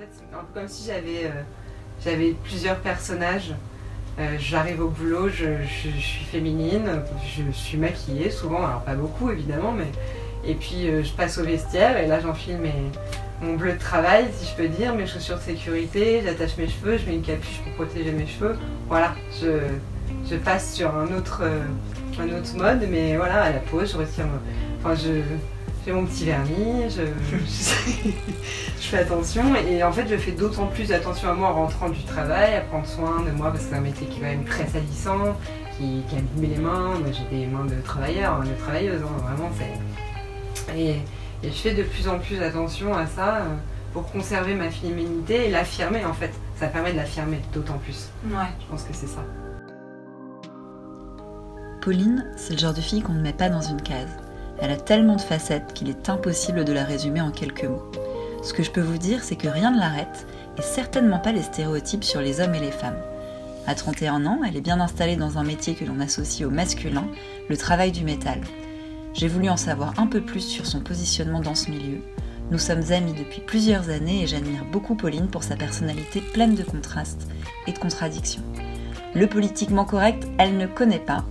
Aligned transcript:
fait, 0.00 0.08
c'est 0.12 0.36
un 0.36 0.40
peu 0.40 0.60
comme 0.60 0.68
si 0.68 0.86
j'avais 0.86 2.26
euh, 2.26 2.32
plusieurs 2.44 2.76
personnages. 2.76 3.54
Euh, 4.18 4.36
J'arrive 4.38 4.80
au 4.80 4.88
boulot, 4.88 5.28
je, 5.28 5.64
suis 5.66 6.24
féminine, 6.30 7.02
je 7.36 7.50
suis 7.52 7.78
maquillée 7.78 8.30
souvent, 8.30 8.58
alors 8.58 8.82
pas 8.82 8.94
beaucoup 8.94 9.30
évidemment, 9.30 9.72
mais 9.72 9.86
et 10.44 10.54
puis 10.54 10.88
euh, 10.88 11.02
je 11.04 11.12
passe 11.12 11.38
au 11.38 11.44
vestiaire 11.44 11.98
et 11.98 12.06
là 12.06 12.18
j'enfile 12.20 12.58
mon 13.42 13.54
bleu 13.54 13.72
de 13.72 13.78
travail, 13.78 14.26
si 14.32 14.50
je 14.50 14.56
peux 14.56 14.68
dire, 14.68 14.94
mes 14.94 15.06
chaussures 15.06 15.36
de 15.36 15.42
sécurité, 15.42 16.22
j'attache 16.24 16.56
mes 16.56 16.68
cheveux, 16.68 16.98
je 16.98 17.06
mets 17.06 17.14
une 17.14 17.22
capuche 17.22 17.60
pour 17.62 17.86
protéger 17.86 18.12
mes 18.12 18.26
cheveux. 18.26 18.56
Voilà, 18.88 19.14
je, 19.40 20.36
passe 20.36 20.74
sur 20.74 20.94
un 20.94 21.14
autre, 21.16 21.42
un 22.18 22.28
autre 22.28 22.56
mode, 22.56 22.86
mais 22.90 23.16
voilà, 23.16 23.42
à 23.42 23.50
la 23.52 23.58
pause, 23.58 23.92
je 23.92 23.98
retire. 23.98 24.26
Enfin, 24.78 24.94
je, 24.94 25.20
j'ai 25.84 25.92
mon 25.92 26.04
petit 26.04 26.26
vernis, 26.26 26.90
je, 26.90 27.02
je, 27.30 27.36
je 28.80 28.86
fais 28.86 28.98
attention 28.98 29.42
et 29.54 29.82
en 29.82 29.92
fait, 29.92 30.06
je 30.08 30.16
fais 30.16 30.32
d'autant 30.32 30.66
plus 30.66 30.92
attention 30.92 31.30
à 31.30 31.34
moi 31.34 31.48
en 31.48 31.54
rentrant 31.54 31.88
du 31.88 32.02
travail, 32.04 32.56
à 32.56 32.60
prendre 32.60 32.86
soin 32.86 33.22
de 33.22 33.30
moi 33.30 33.50
parce 33.50 33.64
que 33.64 33.70
c'est 33.70 33.76
un 33.76 33.80
métier 33.80 34.06
qui 34.06 34.18
est 34.18 34.20
quand 34.20 34.28
même 34.28 34.44
très 34.44 34.66
salissant, 34.66 35.36
qui, 35.78 36.02
qui 36.08 36.16
abîme 36.16 36.50
les 36.50 36.56
mains. 36.56 36.94
Moi, 36.98 37.10
j'ai 37.12 37.36
des 37.36 37.46
mains 37.46 37.64
de 37.64 37.80
travailleur, 37.82 38.34
hein, 38.34 38.44
de 38.44 38.62
travailleuse, 38.62 39.00
hein, 39.02 39.22
vraiment, 39.22 39.50
c'est. 39.58 40.78
Et, 40.78 40.90
et 41.42 41.50
je 41.50 41.56
fais 41.56 41.74
de 41.74 41.82
plus 41.82 42.06
en 42.08 42.18
plus 42.18 42.42
attention 42.42 42.94
à 42.94 43.06
ça 43.06 43.36
euh, 43.36 43.42
pour 43.94 44.10
conserver 44.12 44.54
ma 44.54 44.70
féminité 44.70 45.48
et 45.48 45.50
l'affirmer 45.50 46.04
en 46.04 46.12
fait. 46.12 46.32
Ça 46.56 46.66
permet 46.66 46.92
de 46.92 46.98
l'affirmer 46.98 47.40
d'autant 47.54 47.78
plus. 47.78 48.10
Ouais. 48.26 48.44
Je 48.60 48.66
pense 48.66 48.82
que 48.82 48.92
c'est 48.92 49.06
ça. 49.06 49.24
Pauline, 51.80 52.26
c'est 52.36 52.52
le 52.52 52.58
genre 52.58 52.74
de 52.74 52.82
fille 52.82 53.00
qu'on 53.00 53.14
ne 53.14 53.22
met 53.22 53.32
pas 53.32 53.48
dans 53.48 53.62
une 53.62 53.80
case. 53.80 54.10
Elle 54.60 54.70
a 54.70 54.76
tellement 54.76 55.16
de 55.16 55.20
facettes 55.20 55.72
qu'il 55.72 55.88
est 55.88 56.08
impossible 56.08 56.64
de 56.64 56.72
la 56.72 56.84
résumer 56.84 57.20
en 57.20 57.30
quelques 57.30 57.64
mots. 57.64 57.90
Ce 58.42 58.52
que 58.52 58.62
je 58.62 58.70
peux 58.70 58.80
vous 58.80 58.98
dire, 58.98 59.22
c'est 59.22 59.36
que 59.36 59.48
rien 59.48 59.70
ne 59.70 59.78
l'arrête, 59.78 60.26
et 60.58 60.62
certainement 60.62 61.18
pas 61.18 61.32
les 61.32 61.42
stéréotypes 61.42 62.04
sur 62.04 62.20
les 62.20 62.40
hommes 62.40 62.54
et 62.54 62.60
les 62.60 62.70
femmes. 62.70 62.98
À 63.66 63.74
31 63.74 64.26
ans, 64.26 64.40
elle 64.46 64.56
est 64.56 64.62
bien 64.62 64.80
installée 64.80 65.16
dans 65.16 65.38
un 65.38 65.44
métier 65.44 65.74
que 65.74 65.84
l'on 65.84 66.00
associe 66.00 66.46
au 66.46 66.50
masculin, 66.50 67.06
le 67.48 67.56
travail 67.56 67.92
du 67.92 68.04
métal. 68.04 68.40
J'ai 69.14 69.28
voulu 69.28 69.48
en 69.48 69.56
savoir 69.56 69.98
un 69.98 70.06
peu 70.06 70.20
plus 70.20 70.40
sur 70.40 70.66
son 70.66 70.80
positionnement 70.80 71.40
dans 71.40 71.54
ce 71.54 71.70
milieu. 71.70 72.00
Nous 72.50 72.58
sommes 72.58 72.92
amis 72.92 73.12
depuis 73.12 73.40
plusieurs 73.40 73.90
années 73.90 74.22
et 74.22 74.26
j'admire 74.26 74.64
beaucoup 74.72 74.94
Pauline 74.94 75.28
pour 75.28 75.42
sa 75.42 75.56
personnalité 75.56 76.20
pleine 76.20 76.54
de 76.54 76.62
contrastes 76.62 77.28
et 77.66 77.72
de 77.72 77.78
contradictions. 77.78 78.42
Le 79.14 79.26
politiquement 79.26 79.84
correct, 79.84 80.26
elle 80.38 80.56
ne 80.56 80.66
connaît 80.66 80.98
pas, 80.98 81.24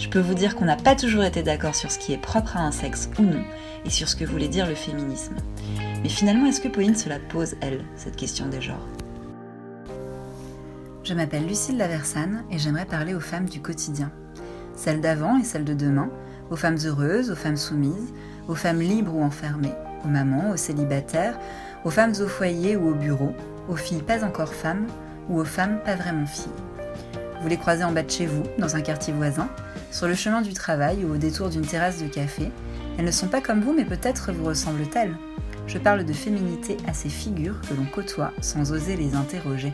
je 0.00 0.08
peux 0.08 0.18
vous 0.18 0.34
dire 0.34 0.56
qu'on 0.56 0.64
n'a 0.64 0.76
pas 0.76 0.96
toujours 0.96 1.24
été 1.24 1.42
d'accord 1.42 1.74
sur 1.74 1.90
ce 1.90 1.98
qui 1.98 2.14
est 2.14 2.18
propre 2.18 2.56
à 2.56 2.60
un 2.60 2.72
sexe 2.72 3.10
ou 3.18 3.22
non, 3.22 3.42
et 3.84 3.90
sur 3.90 4.08
ce 4.08 4.16
que 4.16 4.24
voulait 4.24 4.48
dire 4.48 4.66
le 4.66 4.74
féminisme. 4.74 5.34
Mais 6.02 6.08
finalement, 6.08 6.46
est-ce 6.46 6.62
que 6.62 6.68
Pauline 6.68 6.94
se 6.94 7.10
la 7.10 7.18
pose, 7.18 7.54
elle, 7.60 7.84
cette 7.96 8.16
question 8.16 8.46
des 8.46 8.62
genres? 8.62 8.88
Je 11.04 11.12
m'appelle 11.12 11.46
Lucille 11.46 11.76
Laversane 11.76 12.44
et 12.50 12.58
j'aimerais 12.58 12.86
parler 12.86 13.14
aux 13.14 13.20
femmes 13.20 13.48
du 13.48 13.60
quotidien. 13.60 14.10
Celles 14.74 15.02
d'avant 15.02 15.38
et 15.38 15.44
celles 15.44 15.64
de 15.64 15.74
demain, 15.74 16.08
aux 16.50 16.56
femmes 16.56 16.78
heureuses, 16.82 17.30
aux 17.30 17.36
femmes 17.36 17.58
soumises, 17.58 18.14
aux 18.48 18.54
femmes 18.54 18.80
libres 18.80 19.14
ou 19.14 19.22
enfermées, 19.22 19.74
aux 20.04 20.08
mamans, 20.08 20.50
aux 20.52 20.56
célibataires, 20.56 21.38
aux 21.84 21.90
femmes 21.90 22.14
au 22.20 22.26
foyer 22.26 22.74
ou 22.76 22.88
au 22.88 22.94
bureau, 22.94 23.32
aux 23.68 23.76
filles 23.76 24.02
pas 24.02 24.24
encore 24.24 24.54
femmes 24.54 24.86
ou 25.28 25.38
aux 25.40 25.44
femmes 25.44 25.80
pas 25.84 25.94
vraiment 25.94 26.26
filles. 26.26 26.48
Vous 27.40 27.48
les 27.48 27.56
croisez 27.56 27.84
en 27.84 27.92
bas 27.92 28.02
de 28.02 28.10
chez 28.10 28.26
vous, 28.26 28.42
dans 28.58 28.76
un 28.76 28.82
quartier 28.82 29.14
voisin, 29.14 29.48
sur 29.90 30.06
le 30.06 30.14
chemin 30.14 30.42
du 30.42 30.52
travail 30.52 31.04
ou 31.04 31.14
au 31.14 31.16
détour 31.16 31.48
d'une 31.48 31.64
terrasse 31.64 32.02
de 32.02 32.06
café. 32.06 32.50
Elles 32.98 33.04
ne 33.06 33.10
sont 33.10 33.28
pas 33.28 33.40
comme 33.40 33.62
vous, 33.62 33.72
mais 33.72 33.86
peut-être 33.86 34.30
vous 34.30 34.44
ressemblent-elles. 34.44 35.16
Je 35.66 35.78
parle 35.78 36.04
de 36.04 36.12
féminité 36.12 36.76
à 36.86 36.92
ces 36.92 37.08
figures 37.08 37.58
que 37.62 37.72
l'on 37.72 37.86
côtoie 37.86 38.32
sans 38.42 38.72
oser 38.72 38.96
les 38.96 39.14
interroger. 39.14 39.72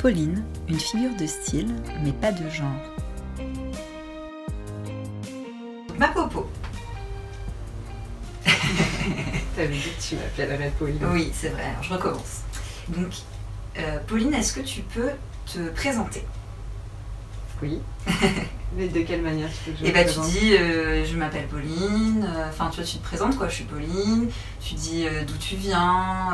Pauline, 0.00 0.42
une 0.68 0.80
figure 0.80 1.14
de 1.14 1.26
style, 1.26 1.72
mais 2.02 2.12
pas 2.12 2.32
de 2.32 2.48
genre. 2.50 2.66
Ma 5.96 6.08
popo. 6.08 6.48
T'avais 9.54 9.68
dit 9.68 9.90
que 9.96 10.02
tu 10.02 10.16
m'appellerais 10.16 10.72
Pauline. 10.76 11.04
Oui, 11.12 11.30
c'est 11.34 11.50
vrai. 11.50 11.64
Alors, 11.64 11.82
je 11.82 11.92
recommence. 11.92 12.40
Donc, 12.88 13.12
euh, 13.80 13.98
Pauline, 14.06 14.34
est-ce 14.34 14.52
que 14.52 14.60
tu 14.60 14.82
peux 14.82 15.10
te 15.46 15.70
présenter? 15.70 16.24
Oui. 17.62 17.80
Mais 18.76 18.86
de 18.86 19.00
quelle 19.00 19.22
manière 19.22 19.48
tu 19.48 19.70
veux 19.70 19.76
que 19.76 19.80
je 19.80 19.84
Et 19.84 19.88
me 19.88 19.94
bah 19.94 20.04
tu 20.04 20.20
dis 20.30 20.54
euh, 20.54 21.04
je 21.04 21.16
m'appelle 21.16 21.46
Pauline, 21.48 22.24
euh, 22.24 22.48
enfin 22.48 22.70
tu 22.70 22.76
vois 22.76 22.84
tu 22.88 22.98
te 22.98 23.02
présentes 23.02 23.36
quoi, 23.36 23.48
je 23.48 23.54
suis 23.56 23.64
Pauline, 23.64 24.30
tu 24.60 24.74
dis 24.74 25.06
euh, 25.06 25.24
d'où 25.26 25.36
tu 25.38 25.56
viens, 25.56 26.28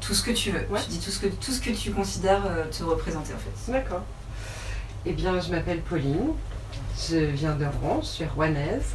tout 0.00 0.14
ce 0.14 0.22
que 0.24 0.32
tu 0.32 0.50
veux. 0.50 0.66
Ouais. 0.68 0.80
Tu 0.82 0.90
dis 0.90 0.98
tout 0.98 1.10
ce 1.10 1.20
que 1.20 1.28
tout 1.28 1.52
ce 1.52 1.60
que 1.60 1.70
tu 1.70 1.92
considères 1.92 2.42
te 2.70 2.82
représenter 2.82 3.32
en 3.34 3.38
fait. 3.38 3.72
D'accord. 3.72 4.02
Eh 5.04 5.12
bien, 5.12 5.38
je 5.40 5.50
m'appelle 5.52 5.80
Pauline. 5.82 6.32
Je 7.08 7.16
viens 7.16 7.54
de 7.54 7.64
Rouen, 7.64 8.00
je 8.02 8.06
suis 8.06 8.24
rouennaise. 8.24 8.94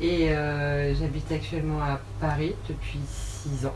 Et 0.00 0.30
j'habite 0.98 1.30
actuellement 1.30 1.80
à 1.80 2.00
Paris 2.20 2.54
depuis 2.68 3.00
6 3.06 3.66
ans. 3.66 3.74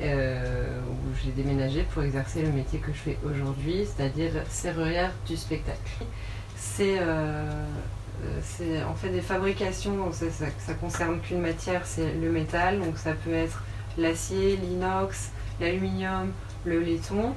Euh, 0.00 0.80
où 0.80 1.14
j'ai 1.22 1.30
déménagé 1.30 1.82
pour 1.82 2.02
exercer 2.02 2.42
le 2.42 2.50
métier 2.50 2.78
que 2.80 2.92
je 2.92 2.98
fais 2.98 3.18
aujourd'hui, 3.24 3.84
c'est-à-dire 3.84 4.32
serrurière 4.48 5.12
du 5.26 5.36
spectacle. 5.36 6.04
C'est 6.56 6.96
euh, 6.98 7.44
euh, 8.24 8.84
en 8.88 8.94
fait 8.94 9.10
des 9.10 9.20
fabrications, 9.20 10.10
ça, 10.12 10.26
ça, 10.58 10.74
concerne 10.74 11.20
qu'une 11.20 11.40
matière, 11.40 11.82
c'est 11.84 12.14
le 12.14 12.32
métal, 12.32 12.80
donc 12.80 12.96
ça 12.96 13.12
peut 13.12 13.34
être 13.34 13.62
l'acier, 13.98 14.56
l'inox, 14.56 15.30
l'aluminium, 15.60 16.32
le 16.64 16.80
laiton. 16.80 17.34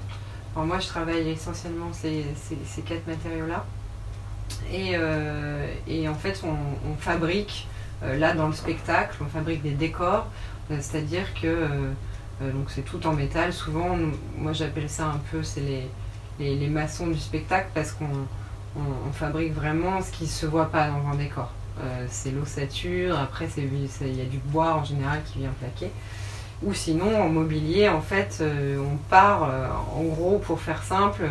Moi, 0.56 0.80
je 0.80 0.88
travaille 0.88 1.30
essentiellement 1.30 1.92
ces, 1.92 2.24
quatre 2.86 3.06
matériaux-là. 3.06 3.66
Et, 4.72 6.08
en 6.08 6.16
fait, 6.16 6.42
on, 6.46 6.96
fabrique, 6.98 7.68
là 8.02 8.34
dans 8.34 8.48
le 8.48 8.54
spectacle, 8.54 9.18
on 9.22 9.28
fabrique 9.28 9.62
des 9.62 9.72
décors, 9.72 10.28
c'est-à-dire 10.70 11.34
que 11.40 11.92
donc 12.42 12.70
c'est 12.70 12.82
tout 12.84 13.06
en 13.08 13.14
métal. 13.14 13.54
Souvent, 13.54 13.98
moi 14.38 14.54
j'appelle 14.54 14.90
ça 14.90 15.06
un 15.06 15.22
peu, 15.32 15.42
c'est 15.44 15.62
les, 15.62 15.90
les, 16.40 16.68
maçons 16.68 17.08
du 17.08 17.20
spectacle 17.20 17.70
parce 17.74 17.92
qu'on 17.92 18.28
on, 18.76 19.12
fabrique 19.14 19.54
vraiment 19.54 20.02
ce 20.02 20.12
qui 20.12 20.28
se 20.28 20.46
voit 20.46 20.66
pas 20.66 20.90
dans 20.90 21.08
un 21.10 21.16
décor. 21.16 21.52
Euh, 21.82 22.06
c'est 22.10 22.32
l'ossature, 22.32 23.18
après 23.20 23.48
il 23.58 24.18
y 24.18 24.22
a 24.22 24.26
du 24.26 24.38
bois 24.38 24.76
en 24.76 24.84
général 24.84 25.22
qui 25.26 25.40
vient 25.40 25.54
plaquer. 25.60 25.92
Ou 26.64 26.74
sinon, 26.74 27.22
en 27.22 27.30
mobilier, 27.30 27.90
en 27.90 28.02
fait, 28.02 28.38
euh, 28.42 28.78
on 28.80 28.96
part, 29.10 29.44
euh, 29.44 29.68
en 29.96 30.04
gros, 30.04 30.40
pour 30.40 30.62
faire 30.62 30.84
simple, 30.84 31.30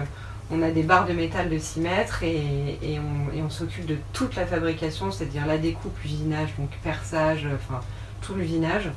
on 0.50 0.60
a 0.60 0.70
des 0.70 0.82
barres 0.82 1.06
de 1.06 1.14
métal 1.14 1.48
de 1.48 1.58
6 1.58 1.80
mètres 1.80 2.22
et, 2.22 2.78
et 2.82 2.98
on, 2.98 3.44
on 3.44 3.50
s'occupe 3.50 3.86
de 3.86 3.96
toute 4.12 4.36
la 4.36 4.46
fabrication, 4.46 5.10
c'est-à-dire 5.10 5.46
la 5.46 5.56
découpe, 5.56 5.96
l'usinage, 6.02 6.50
donc 6.58 6.70
perçage, 6.82 7.48
enfin 7.54 7.80
tout 8.20 8.34
l'usinage, 8.34 8.90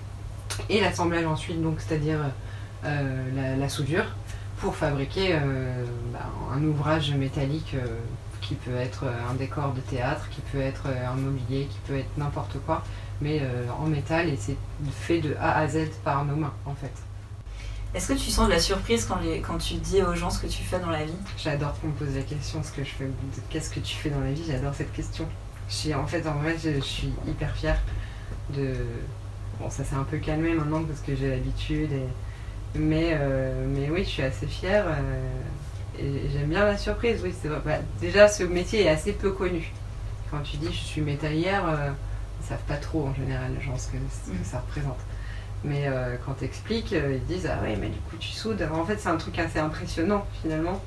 et 0.70 0.82
l'assemblage 0.82 1.26
ensuite, 1.26 1.62
donc 1.62 1.80
c'est-à-dire 1.80 2.20
euh, 2.86 3.24
la, 3.36 3.56
la 3.56 3.70
soudure, 3.70 4.06
pour 4.60 4.76
fabriquer 4.76 5.34
euh, 5.34 5.86
bah, 6.14 6.26
un 6.54 6.64
ouvrage 6.64 7.14
métallique 7.14 7.74
euh, 7.76 7.86
qui 8.42 8.56
peut 8.56 8.76
être 8.76 9.06
un 9.30 9.34
décor 9.34 9.74
de 9.74 9.82
théâtre, 9.82 10.30
qui 10.30 10.42
peut 10.52 10.62
être 10.62 10.88
un 10.88 11.16
mobilier, 11.16 11.68
qui 11.70 11.78
peut 11.88 11.98
être 11.98 12.18
n'importe 12.18 12.58
quoi, 12.66 12.84
mais 13.20 13.42
en 13.78 13.88
métal 13.88 14.30
et 14.30 14.38
c'est 14.38 14.56
fait 14.92 15.20
de 15.20 15.36
A 15.40 15.58
à 15.58 15.68
Z 15.68 15.90
par 16.04 16.24
nos 16.24 16.36
mains 16.36 16.54
en 16.66 16.76
fait. 16.76 16.94
Est-ce 17.94 18.10
que 18.10 18.14
tu 18.14 18.30
sens 18.30 18.48
de 18.48 18.54
la 18.54 18.60
surprise 18.60 19.06
quand, 19.06 19.20
les, 19.22 19.42
quand 19.42 19.58
tu 19.58 19.76
dis 19.76 20.02
aux 20.02 20.14
gens 20.14 20.30
ce 20.30 20.40
que 20.40 20.48
tu 20.48 20.62
fais 20.62 20.80
dans 20.80 20.90
la 20.92 21.04
vie? 21.04 21.16
J'adore 21.38 21.80
qu'on 21.80 21.88
me 21.88 21.94
pose 21.94 22.16
la 22.16 22.22
question, 22.22 22.62
ce 22.62 22.72
que 22.72 22.84
je 22.84 22.90
fais, 22.90 23.10
qu'est-ce 23.50 23.70
que 23.70 23.80
tu 23.80 23.96
fais 23.96 24.10
dans 24.10 24.20
la 24.20 24.32
vie 24.32 24.44
J'adore 24.48 24.74
cette 24.76 24.94
question. 24.94 25.26
Je 25.68 25.74
suis, 25.74 25.94
en 25.94 26.06
fait, 26.06 26.28
en 26.28 26.36
vrai, 26.36 26.56
je, 26.64 26.76
je 26.76 26.80
suis 26.80 27.14
hyper 27.28 27.56
fière 27.56 27.80
de. 28.56 28.76
Bon, 29.60 29.72
ça 29.72 29.84
s'est 29.84 29.96
un 29.96 30.04
peu 30.04 30.18
calmé 30.18 30.54
maintenant 30.54 30.84
parce 30.84 31.00
que 31.00 31.16
j'ai 31.16 31.30
l'habitude, 31.30 31.90
mais, 32.76 33.12
euh, 33.14 33.66
mais 33.68 33.90
oui, 33.90 34.04
je 34.04 34.10
suis 34.10 34.22
assez 34.22 34.46
fière 34.46 34.86
euh, 34.88 36.00
et 36.00 36.30
j'aime 36.32 36.50
bien 36.50 36.66
la 36.66 36.78
surprise. 36.78 37.22
Oui, 37.24 37.34
c'est. 37.42 37.50
Bah, 37.50 37.80
déjà, 38.00 38.28
ce 38.28 38.44
métier 38.44 38.84
est 38.84 38.90
assez 38.90 39.14
peu 39.14 39.32
connu. 39.32 39.72
Quand 40.30 40.42
tu 40.42 40.58
dis 40.58 40.68
je 40.68 40.84
suis 40.84 41.02
métallière, 41.02 41.68
euh, 41.68 41.90
ils 42.42 42.48
savent 42.48 42.64
pas 42.68 42.76
trop 42.76 43.08
en 43.08 43.16
général 43.16 43.54
les 43.58 43.66
gens 43.66 43.76
ce 43.78 43.88
que, 43.88 43.98
ça 44.44 44.60
représente. 44.60 45.00
Mais 45.64 45.90
quand 46.24 46.36
tu 46.38 46.46
expliques, 46.46 46.92
ils 46.92 47.24
disent 47.26 47.50
Ah 47.52 47.58
oui, 47.64 47.76
mais 47.82 47.88
du 47.88 47.98
coup 47.98 48.16
tu 48.20 48.30
soudes. 48.30 48.62
En 48.72 48.86
fait, 48.86 49.00
c'est 49.00 49.10
un 49.10 49.18
truc 49.18 49.40
assez 49.40 49.58
impressionnant 49.58 50.28
finalement. 50.42 50.80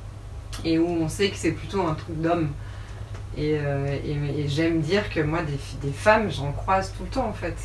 Et 0.65 0.79
où 0.79 0.87
on 0.87 1.09
sait 1.09 1.29
que 1.31 1.37
c'est 1.37 1.51
plutôt 1.51 1.83
un 1.83 1.95
truc 1.95 2.21
d'homme. 2.21 2.51
Et, 3.37 3.59
j'aime 4.47 4.81
dire 4.81 5.11
que 5.11 5.21
moi, 5.21 5.41
des 5.43 5.93
femmes, 5.93 6.31
j'en 6.31 6.53
croise 6.53 6.93
tout 6.97 7.03
le 7.03 7.11
temps 7.11 7.27
en 7.27 7.33
fait. 7.33 7.57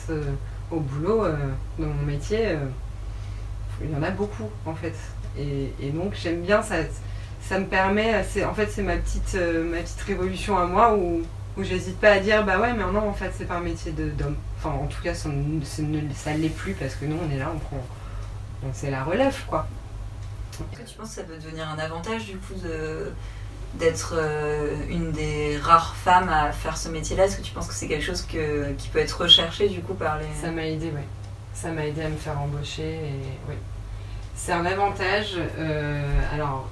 Au 0.72 0.80
boulot, 0.80 1.26
euh, 1.26 1.36
dans 1.80 1.88
mon 1.88 2.04
métier, 2.04 2.48
euh, 2.48 2.66
il 3.82 3.92
y 3.92 3.96
en 3.96 4.04
a 4.04 4.12
beaucoup 4.12 4.50
en 4.66 4.76
fait. 4.76 4.96
Et, 5.38 5.72
donc 5.92 6.14
j'aime 6.16 6.42
bien 6.42 6.62
ça. 6.62 6.76
Ça 7.42 7.60
me 7.60 7.66
permet, 7.66 8.16
en 8.44 8.54
fait, 8.56 8.68
c'est 8.72 8.82
ma 8.82 8.98
petite, 8.98 9.36
euh, 9.36 9.64
ma 9.64 9.78
petite 9.78 10.02
révolution 10.02 10.58
à 10.58 10.66
moi 10.66 10.96
où, 10.96 11.22
où 11.58 11.64
j'hésite 11.64 12.00
pas 12.00 12.14
à 12.14 12.20
dire 12.20 12.44
bah 12.44 12.60
ouais 12.60 12.74
mais 12.74 12.84
non 12.92 13.08
en 13.08 13.14
fait 13.14 13.32
c'est 13.38 13.46
pas 13.46 13.56
un 13.56 13.62
métier 13.62 13.92
d'homme. 13.92 14.36
Enfin 14.58 14.72
en 14.72 14.88
tout 14.88 15.02
cas 15.02 15.14
ça 15.14 15.30
ne 15.30 16.38
l'est 16.38 16.50
plus 16.50 16.74
parce 16.74 16.96
que 16.96 17.06
nous 17.06 17.18
on 17.24 17.32
est 17.34 17.38
là, 17.38 17.52
on 17.54 17.60
prend, 17.60 17.84
on 18.64 18.68
c'est 18.74 18.90
la 18.90 19.04
relève 19.04 19.38
quoi. 19.48 19.68
Est-ce 20.54 20.80
que 20.80 20.90
tu 20.90 20.98
penses 20.98 21.10
que 21.10 21.16
ça 21.16 21.24
peut 21.24 21.38
devenir 21.38 21.70
un 21.70 21.78
avantage 21.78 22.26
du 22.26 22.38
coup 22.38 22.56
de 22.56 23.12
d'être 23.80 24.14
euh, 24.18 24.76
une 24.90 25.12
des 25.12 25.58
rares 25.62 25.96
femmes 25.96 26.30
à 26.30 26.52
faire 26.52 26.78
ce 26.78 26.90
métier-là 26.90 27.26
Est-ce 27.26 27.38
que 27.38 27.42
tu 27.42 27.54
penses 27.54 27.68
que 27.68 27.74
c'est 27.74 27.88
quelque 27.88 28.06
chose 28.06 28.22
que, 28.22 28.72
qui 28.74 28.90
peut 28.90 29.00
être 29.00 29.22
recherché 29.22 29.70
du 29.70 29.82
coup 29.82 29.94
par 29.94 30.18
les... 30.18 30.26
Ça 30.42 30.52
m'a 30.52 30.66
aidé, 30.66 30.88
ouais. 30.88 31.06
Ça 31.54 31.72
m'a 31.72 31.86
aidé 31.86 32.04
à 32.04 32.10
me 32.10 32.18
faire 32.18 32.40
embaucher 32.40 32.96
et 32.96 33.20
oui. 33.48 33.56
C'est 34.36 34.52
un 34.52 34.66
avantage. 34.66 35.36
euh, 35.58 36.04
alors, 36.34 36.70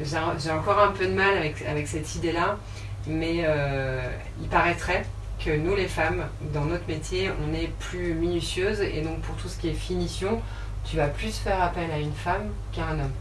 j'ai 0.00 0.18
j'ai 0.38 0.50
encore 0.50 0.78
un 0.78 0.92
peu 0.92 1.06
de 1.06 1.12
mal 1.12 1.36
avec, 1.36 1.62
avec 1.66 1.88
cette 1.88 2.14
idée-là, 2.16 2.58
mais 3.06 3.42
euh, 3.44 4.00
il 4.40 4.48
paraîtrait 4.48 5.06
que 5.42 5.50
nous, 5.56 5.74
les 5.74 5.88
femmes, 5.88 6.24
dans 6.52 6.64
notre 6.64 6.86
métier, 6.86 7.30
on 7.46 7.54
est 7.54 7.70
plus 7.78 8.14
minutieuses 8.14 8.80
et 8.80 9.00
donc 9.02 9.20
pour 9.20 9.34
tout 9.36 9.48
ce 9.48 9.58
qui 9.58 9.68
est 9.68 9.74
finition, 9.74 10.40
tu 10.84 10.96
vas 10.96 11.08
plus 11.08 11.36
faire 11.36 11.62
appel 11.62 11.90
à 11.90 11.98
une 11.98 12.12
femme 12.14 12.50
qu'à 12.72 12.86
un 12.86 13.00
homme. 13.00 13.12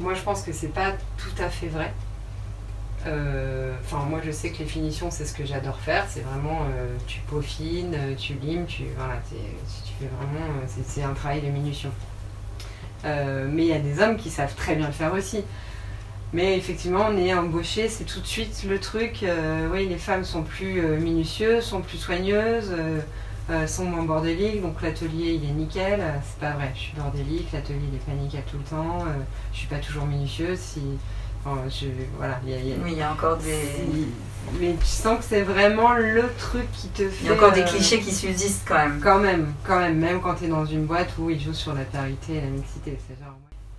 Moi, 0.00 0.14
je 0.14 0.22
pense 0.22 0.42
que 0.42 0.52
c'est 0.52 0.72
pas 0.72 0.92
tout 1.16 1.42
à 1.42 1.48
fait 1.48 1.68
vrai. 1.68 1.92
Euh, 3.06 3.72
Enfin, 3.84 4.04
moi, 4.08 4.20
je 4.24 4.30
sais 4.30 4.50
que 4.50 4.58
les 4.60 4.64
finitions, 4.66 5.10
c'est 5.10 5.24
ce 5.24 5.34
que 5.34 5.44
j'adore 5.44 5.78
faire. 5.78 6.06
C'est 6.08 6.20
vraiment, 6.20 6.60
euh, 6.62 6.86
tu 7.06 7.20
peaufines, 7.20 7.94
euh, 7.94 8.14
tu 8.16 8.34
limes, 8.34 8.64
tu 8.66 8.84
voilà, 8.96 9.14
tu 9.28 9.34
fais 9.98 10.08
vraiment, 10.16 10.46
c'est- 10.86 11.02
un 11.02 11.12
travail 11.12 11.40
de 11.42 11.48
minution. 11.48 11.90
Mais 13.04 13.62
il 13.64 13.68
y 13.68 13.72
a 13.72 13.80
des 13.80 14.00
hommes 14.00 14.16
qui 14.16 14.30
savent 14.30 14.54
très 14.54 14.76
bien 14.76 14.86
le 14.86 14.92
faire 14.92 15.12
aussi. 15.12 15.42
Mais 16.32 16.56
effectivement, 16.56 17.06
on 17.10 17.16
est 17.18 17.34
embauché, 17.34 17.88
c'est 17.88 18.04
tout 18.04 18.20
de 18.20 18.26
suite 18.26 18.64
le 18.68 18.78
truc. 18.78 19.24
oui, 19.72 19.86
les 19.88 19.98
femmes 19.98 20.24
sont 20.24 20.42
plus 20.42 20.80
minutieuses, 20.98 21.64
sont 21.64 21.80
plus 21.82 21.98
soigneuses, 21.98 22.72
euh, 23.50 23.66
sont 23.66 23.84
moins 23.84 24.04
bordéliques. 24.04 24.62
Donc 24.62 24.80
l'atelier, 24.82 25.32
il 25.42 25.48
est 25.48 25.52
nickel. 25.52 26.00
Euh, 26.00 26.12
C'est 26.24 26.40
pas 26.40 26.52
vrai, 26.52 26.70
je 26.74 26.80
suis 26.80 26.92
bordélique. 26.96 27.48
L'atelier, 27.52 27.80
il 27.90 27.94
est 27.96 27.98
pas 28.04 28.12
nickel 28.12 28.42
tout 28.50 28.58
le 28.58 28.64
temps. 28.64 29.00
euh, 29.06 29.10
je 29.52 29.58
suis 29.58 29.66
pas 29.68 29.78
toujours 29.78 30.06
minutieuse. 30.06 30.58
Si, 30.58 30.80
enfin, 31.44 31.60
je, 31.68 31.86
voilà, 32.18 32.40
il 32.44 32.50
y 32.50 32.54
a- 32.54 32.58
il 32.58 32.68
y 32.68 32.72
a- 32.72 32.76
Oui, 32.82 32.92
il 32.92 32.98
y 32.98 33.02
a 33.02 33.12
encore 33.12 33.36
des... 33.36 33.44
si- 33.52 34.08
Mais 34.60 34.74
tu 34.78 34.86
sens 34.86 35.18
que 35.18 35.24
c'est 35.24 35.42
vraiment 35.42 35.92
le 35.92 36.24
truc 36.38 36.70
qui 36.72 36.88
te 36.88 37.08
fait. 37.08 37.24
Il 37.24 37.26
y 37.26 37.30
a 37.30 37.34
encore 37.34 37.52
des 37.52 37.60
euh, 37.62 37.64
clichés 37.64 38.00
qui 38.00 38.12
subsistent 38.12 38.62
quand 38.66 38.74
même. 38.74 39.00
Quand 39.00 39.18
même, 39.20 39.52
quand 39.64 39.78
même, 39.78 39.98
même 39.98 40.20
quand 40.20 40.34
t'es 40.34 40.48
dans 40.48 40.64
une 40.64 40.84
boîte 40.86 41.10
où 41.18 41.30
ils 41.30 41.40
jouent 41.40 41.54
sur 41.54 41.74
la 41.74 41.84
parité 41.84 42.34
et 42.34 42.40
la 42.40 42.48
mixité. 42.48 42.98
C'est 43.08 43.18
genre. 43.24 43.34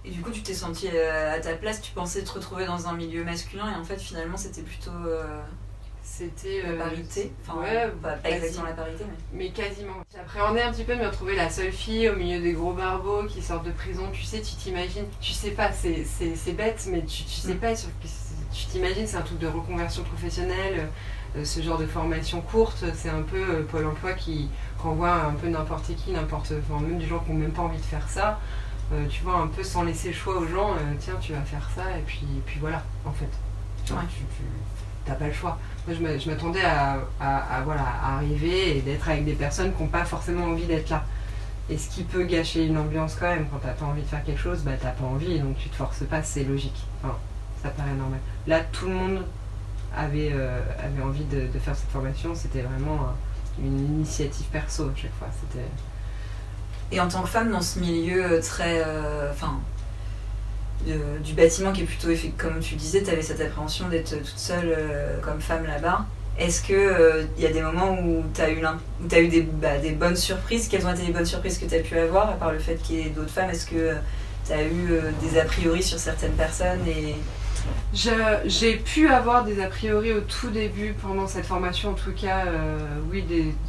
Et 0.06 0.10
du 0.12 0.22
coup, 0.22 0.32
tu 0.32 0.42
t'es 0.42 0.54
sentie 0.54 0.90
euh, 0.94 1.36
à 1.36 1.40
ta 1.40 1.54
place, 1.54 1.82
tu 1.82 1.92
pensais 1.94 2.24
te 2.24 2.32
retrouver 2.32 2.66
dans 2.66 2.88
un 2.88 2.94
milieu 2.94 3.24
masculin 3.24 3.72
et 3.72 3.76
en 3.80 3.84
fait, 3.86 3.98
finalement, 4.00 4.36
c'était 4.38 4.62
plutôt 4.62 4.92
euh, 5.06 5.24
C'était. 6.04 6.62
la 6.64 6.70
euh, 6.70 6.78
parité. 6.80 7.32
Enfin, 7.48 7.62
ouais, 7.62 7.88
pas, 8.02 8.14
pas 8.14 8.30
exactement 8.30 8.66
la 8.68 8.74
parité, 8.74 9.06
mais. 9.08 9.46
Mais 9.46 9.50
quasiment. 9.52 9.94
J'appréhendais 10.14 10.62
un 10.62 10.72
petit 10.72 10.84
peu 10.84 10.96
de 10.96 11.02
me 11.02 11.08
retrouver 11.08 11.36
la 11.36 11.50
seule 11.50 11.72
fille 11.72 12.10
au 12.10 12.16
milieu 12.16 12.40
des 12.42 12.52
gros 12.54 12.74
barbeaux 12.74 13.24
qui 13.26 13.42
sortent 13.42 13.66
de 13.66 13.72
prison. 13.72 14.04
Tu 14.12 14.24
sais, 14.24 14.42
tu 14.42 14.56
t'imagines, 14.56 15.06
tu 15.22 15.32
sais 15.32 15.52
pas, 15.52 15.72
c'est, 15.72 16.04
c'est, 16.06 16.36
c'est 16.36 16.52
bête, 16.54 16.88
mais 16.92 17.02
tu, 17.04 17.24
tu 17.24 17.30
sais 17.40 17.54
Mm. 17.54 17.58
pas, 17.60 17.76
sur- 17.76 17.90
tu 18.54 18.66
t'imagines, 18.68 19.08
c'est 19.08 19.18
un 19.18 19.22
truc 19.22 19.40
de 19.40 19.48
reconversion 19.48 20.04
professionnelle, 20.04 20.90
euh, 21.36 21.44
ce 21.46 21.62
genre 21.62 21.78
de 21.80 21.88
formation 21.88 22.42
courte, 22.42 22.84
c'est 22.94 23.10
un 23.10 23.22
peu 23.24 23.42
euh, 23.42 23.64
Pôle 23.64 23.86
emploi 23.88 24.14
qui 24.14 24.50
renvoie 24.78 25.14
un 25.14 25.34
peu 25.34 25.48
n'importe 25.48 25.96
qui, 25.96 26.12
n'importe, 26.12 26.52
enfin, 26.70 26.82
même 26.82 27.00
des 27.00 27.08
gens 27.08 27.20
qui 27.20 27.32
n'ont 27.32 27.40
même 27.40 27.52
pas 27.54 27.64
envie 27.64 27.78
de 27.80 27.84
faire 27.86 28.08
ça. 28.10 28.40
Euh, 28.92 29.08
tu 29.08 29.24
vois, 29.24 29.38
un 29.38 29.48
peu 29.48 29.64
sans 29.64 29.84
laisser 29.84 30.12
choix 30.14 30.38
aux 30.38 30.46
gens, 30.46 30.76
tiens, 31.00 31.16
tu 31.20 31.32
vas 31.32 31.42
faire 31.42 31.68
ça, 31.76 31.98
et 31.98 32.02
puis, 32.06 32.22
et 32.38 32.42
puis 32.46 32.60
voilà, 32.60 32.84
en 33.06 33.12
fait. 33.14 33.30
Genre, 33.88 33.98
Ouais. 33.98 34.04
tu, 34.10 34.18
tu 34.20 34.44
t'as 35.06 35.14
pas 35.16 35.28
le 35.28 35.34
choix. 35.34 35.58
Moi, 35.88 35.96
je 35.98 36.04
m'a- 36.04 36.18
je 36.18 36.30
m'attendais 36.30 36.62
à, 36.64 36.98
voilà, 37.64 37.84
à 38.04 38.16
arriver 38.16 38.78
et 38.78 38.82
d'être 38.82 39.08
avec 39.10 39.26
des 39.26 39.34
personnes 39.34 39.74
qui 39.76 39.84
n'ont 39.84 39.90
pas 39.90 40.06
forcément 40.06 40.46
envie 40.46 40.66
d'être 40.66 40.90
là. 40.90 41.04
Et 41.70 41.78
ce 41.78 41.90
qui 41.90 42.04
peut 42.04 42.24
gâcher 42.24 42.66
une 42.66 42.78
ambiance 42.78 43.16
quand 43.20 43.28
même, 43.28 43.48
quand 43.52 43.60
t'as 43.60 43.72
pas 43.74 43.86
envie 43.86 44.02
de 44.02 44.08
faire 44.08 44.24
quelque 44.24 44.40
chose, 44.40 44.60
bah 44.64 44.72
t'as 44.82 44.92
pas 44.92 45.06
envie, 45.06 45.40
donc 45.40 45.58
tu 45.58 45.70
te 45.70 45.76
forces 45.76 46.04
pas, 46.04 46.22
c'est 46.22 46.44
logique. 46.44 46.86
Enfin, 47.02 47.16
ça 47.62 47.70
paraît 47.70 47.94
normal. 47.94 48.20
Là, 48.48 48.60
tout 48.72 48.88
le 48.88 48.94
monde 48.94 49.26
avait, 49.96 50.32
euh, 50.34 50.60
avait 50.84 51.02
envie 51.04 51.24
de, 51.26 51.48
faire 51.60 51.76
cette 51.76 51.90
formation, 51.90 52.36
c'était 52.36 52.62
vraiment 52.62 53.08
une 53.60 53.80
initiative 53.80 54.46
perso 54.48 54.84
à 54.86 54.96
chaque 54.96 55.14
fois. 55.20 55.28
Et 56.92 57.00
en 57.00 57.08
tant 57.08 57.22
que 57.22 57.30
femme 57.30 57.52
dans 57.52 57.62
ce 57.62 57.80
milieu 57.80 58.24
euh, 58.34 58.42
très. 58.42 58.84
euh. 58.86 59.32
Du 60.86 61.34
bâtiment 61.34 61.72
qui 61.72 61.82
est 61.82 61.86
plutôt. 61.86 62.10
Comme 62.38 62.60
tu 62.60 62.76
disais, 62.76 63.04
tu 63.04 63.10
avais 63.10 63.22
cette 63.22 63.42
appréhension 63.42 63.88
d'être 63.90 64.18
toute 64.18 64.28
seule 64.38 64.74
euh, 64.78 65.20
comme 65.22 65.40
femme 65.40 65.66
là-bas. 65.66 66.06
Est-ce 66.38 66.64
que 66.64 67.26
il 67.38 67.44
y 67.44 67.46
a 67.46 67.52
des 67.52 67.62
moments 67.62 67.94
où 68.00 68.24
tu 68.34 68.42
as 68.42 68.50
eu, 68.52 68.60
bah, 69.62 69.78
des 69.78 69.92
bonnes 69.92 70.16
surprises? 70.16 70.68
Quelles 70.68 70.86
ont 70.88 70.94
été 70.94 71.04
les 71.06 71.14
bonnes 71.14 71.26
surprises 71.26 71.58
que 71.60 71.66
tu 71.66 71.76
as 71.76 71.80
pu 71.80 71.98
avoir, 71.98 72.30
à 72.30 72.34
part 72.34 72.52
le 72.52 72.60
fait 72.60 72.76
qu'il 72.76 72.96
y 72.96 73.02
ait 73.02 73.10
d'autres 73.10 73.30
femmes? 73.30 73.52
Est-ce 73.52 73.68
que 73.68 73.94
tu 74.46 74.52
as 74.52 74.64
eu 74.64 74.92
euh, 74.92 75.12
des 75.22 75.40
a 75.40 75.46
priori 75.46 75.84
sur 75.84 76.00
certaines 76.00 76.34
personnes 76.34 76.80
J'ai 77.94 78.76
pu 78.78 79.08
avoir 79.10 79.46
des 79.46 79.62
a 79.62 79.68
priori 79.68 80.12
au 80.12 80.22
tout 80.22 80.50
début, 80.50 80.94
pendant 81.00 81.28
cette 81.28 81.46
formation 81.46 81.92
en 81.92 81.94
tout 81.94 82.12
cas, 82.12 82.46
euh, 82.48 82.78
oui, 83.12 83.24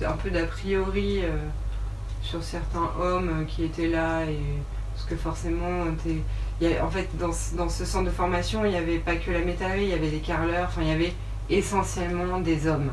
un 0.04 0.12
peu 0.12 0.30
d'a 0.30 0.44
priori 0.44 1.20
euh, 1.22 1.28
sur 2.22 2.42
certains 2.42 2.90
hommes 2.98 3.42
euh, 3.42 3.44
qui 3.44 3.64
étaient 3.64 3.88
là. 3.88 4.22
Et, 4.24 4.38
parce 4.94 5.06
que 5.06 5.16
forcément, 5.16 5.84
t'es- 6.02 6.22
en 6.62 6.90
fait, 6.90 7.08
dans, 7.18 7.32
ce- 7.32 7.54
dans 7.56 7.68
ce 7.68 7.84
centre 7.84 8.06
de 8.06 8.10
formation, 8.10 8.64
il 8.64 8.70
n'y 8.70 8.76
avait 8.76 8.98
pas 8.98 9.16
que 9.16 9.30
la 9.30 9.40
métallerie, 9.40 9.84
il 9.84 9.88
y 9.90 9.92
avait 9.94 10.10
des 10.10 10.18
carreleurs, 10.20 10.68
enfin, 10.68 10.82
il 10.82 10.88
y 10.88 10.92
avait 10.92 11.12
essentiellement 11.50 12.40
des 12.40 12.66
hommes. 12.66 12.90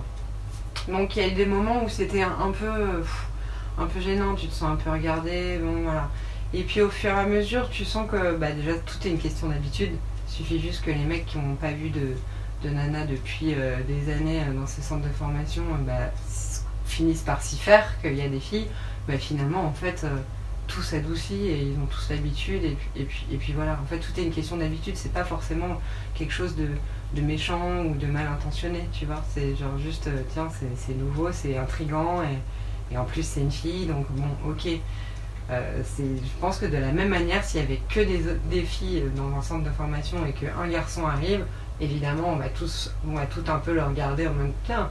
Donc 0.87 1.15
il 1.15 1.21
y 1.21 1.25
a 1.25 1.27
eu 1.27 1.33
des 1.33 1.45
moments 1.45 1.83
où 1.83 1.89
c'était 1.89 2.23
un, 2.23 2.51
peu, 2.51 3.03
un 3.77 3.85
peu 3.85 3.99
gênant, 3.99 4.35
tu 4.35 4.47
te 4.47 4.53
sens 4.53 4.71
un 4.71 4.75
peu 4.75 4.89
regardé, 4.89 5.57
bon 5.61 5.83
voilà. 5.83 6.09
Et 6.53 6.63
puis 6.63 6.81
au 6.81 6.89
fur 6.89 7.11
et 7.11 7.13
à 7.13 7.25
mesure, 7.25 7.69
tu 7.69 7.85
sens 7.85 8.09
que 8.09 8.35
bah, 8.35 8.51
déjà 8.51 8.73
tout 8.73 8.97
est 9.05 9.09
une 9.11 9.19
question 9.19 9.47
d'habitude. 9.49 9.91
Il 10.27 10.31
suffit 10.33 10.59
juste 10.59 10.83
que 10.83 10.91
les 10.91 11.03
mecs 11.05 11.25
qui 11.27 11.37
n'ont 11.37 11.55
pas 11.55 11.71
vu 11.71 11.89
de, 11.91 12.15
de 12.63 12.69
nana 12.69 13.05
depuis 13.05 13.53
euh, 13.55 13.77
des 13.87 14.11
années 14.11 14.41
euh, 14.41 14.53
dans 14.53 14.65
ces 14.67 14.81
centres 14.81 15.07
de 15.07 15.13
formation 15.13 15.63
euh, 15.73 15.83
bah, 15.85 16.11
finissent 16.85 17.21
par 17.21 17.41
s'y 17.41 17.57
faire, 17.57 17.85
qu'il 18.01 18.15
y 18.15 18.21
a 18.21 18.27
des 18.27 18.39
filles, 18.39 18.67
bah, 19.07 19.17
finalement 19.17 19.63
en 19.65 19.71
fait 19.73 20.05
euh, 20.71 20.75
tout 20.75 20.81
s'adoucit 20.81 21.47
et 21.47 21.61
ils 21.63 21.77
ont 21.81 21.85
tous 21.85 22.09
l'habitude 22.09 22.63
et 22.63 22.75
puis, 22.75 22.89
et, 22.95 23.03
puis, 23.03 23.25
et 23.31 23.37
puis 23.37 23.53
voilà, 23.53 23.79
en 23.81 23.85
fait 23.85 23.99
tout 23.99 24.11
est 24.19 24.23
une 24.23 24.31
question 24.31 24.57
d'habitude, 24.57 24.95
c'est 24.95 25.13
pas 25.13 25.23
forcément 25.23 25.79
quelque 26.15 26.33
chose 26.33 26.55
de, 26.55 26.67
de 27.15 27.21
méchant 27.21 27.83
ou 27.85 27.95
de 27.95 28.07
mal 28.07 28.27
intentionné, 28.27 28.87
tu 28.91 29.05
vois, 29.05 29.23
c'est 29.33 29.55
genre 29.55 29.77
juste 29.77 30.07
euh, 30.07 30.21
tiens 30.33 30.49
c'est 30.75 30.97
nouveau, 30.97 31.29
c'est 31.31 31.57
intrigant 31.57 32.21
et, 32.23 32.93
et 32.93 32.97
en 32.97 33.05
plus 33.05 33.23
c'est 33.23 33.41
une 33.41 33.51
fille 33.51 33.85
donc 33.85 34.05
bon 34.11 34.49
ok. 34.49 34.67
Euh, 35.49 35.81
je 35.99 36.39
pense 36.39 36.59
que 36.59 36.65
de 36.65 36.77
la 36.77 36.93
même 36.93 37.09
manière, 37.09 37.43
s'il 37.43 37.59
y 37.59 37.63
avait 37.63 37.81
que 37.89 37.99
des, 37.99 38.21
des 38.49 38.61
filles 38.61 39.03
dans 39.17 39.35
un 39.35 39.41
centre 39.41 39.65
de 39.65 39.69
formation 39.71 40.25
et 40.25 40.31
qu'un 40.31 40.67
garçon 40.69 41.05
arrive, 41.05 41.45
évidemment, 41.81 42.29
on 42.29 42.35
va 42.37 42.47
tous, 42.47 42.93
on 43.05 43.15
va 43.15 43.25
tout 43.25 43.43
un 43.49 43.57
peu 43.57 43.73
le 43.73 43.83
regarder 43.83 44.27
en 44.27 44.33
même 44.33 44.53
tiens, 44.65 44.89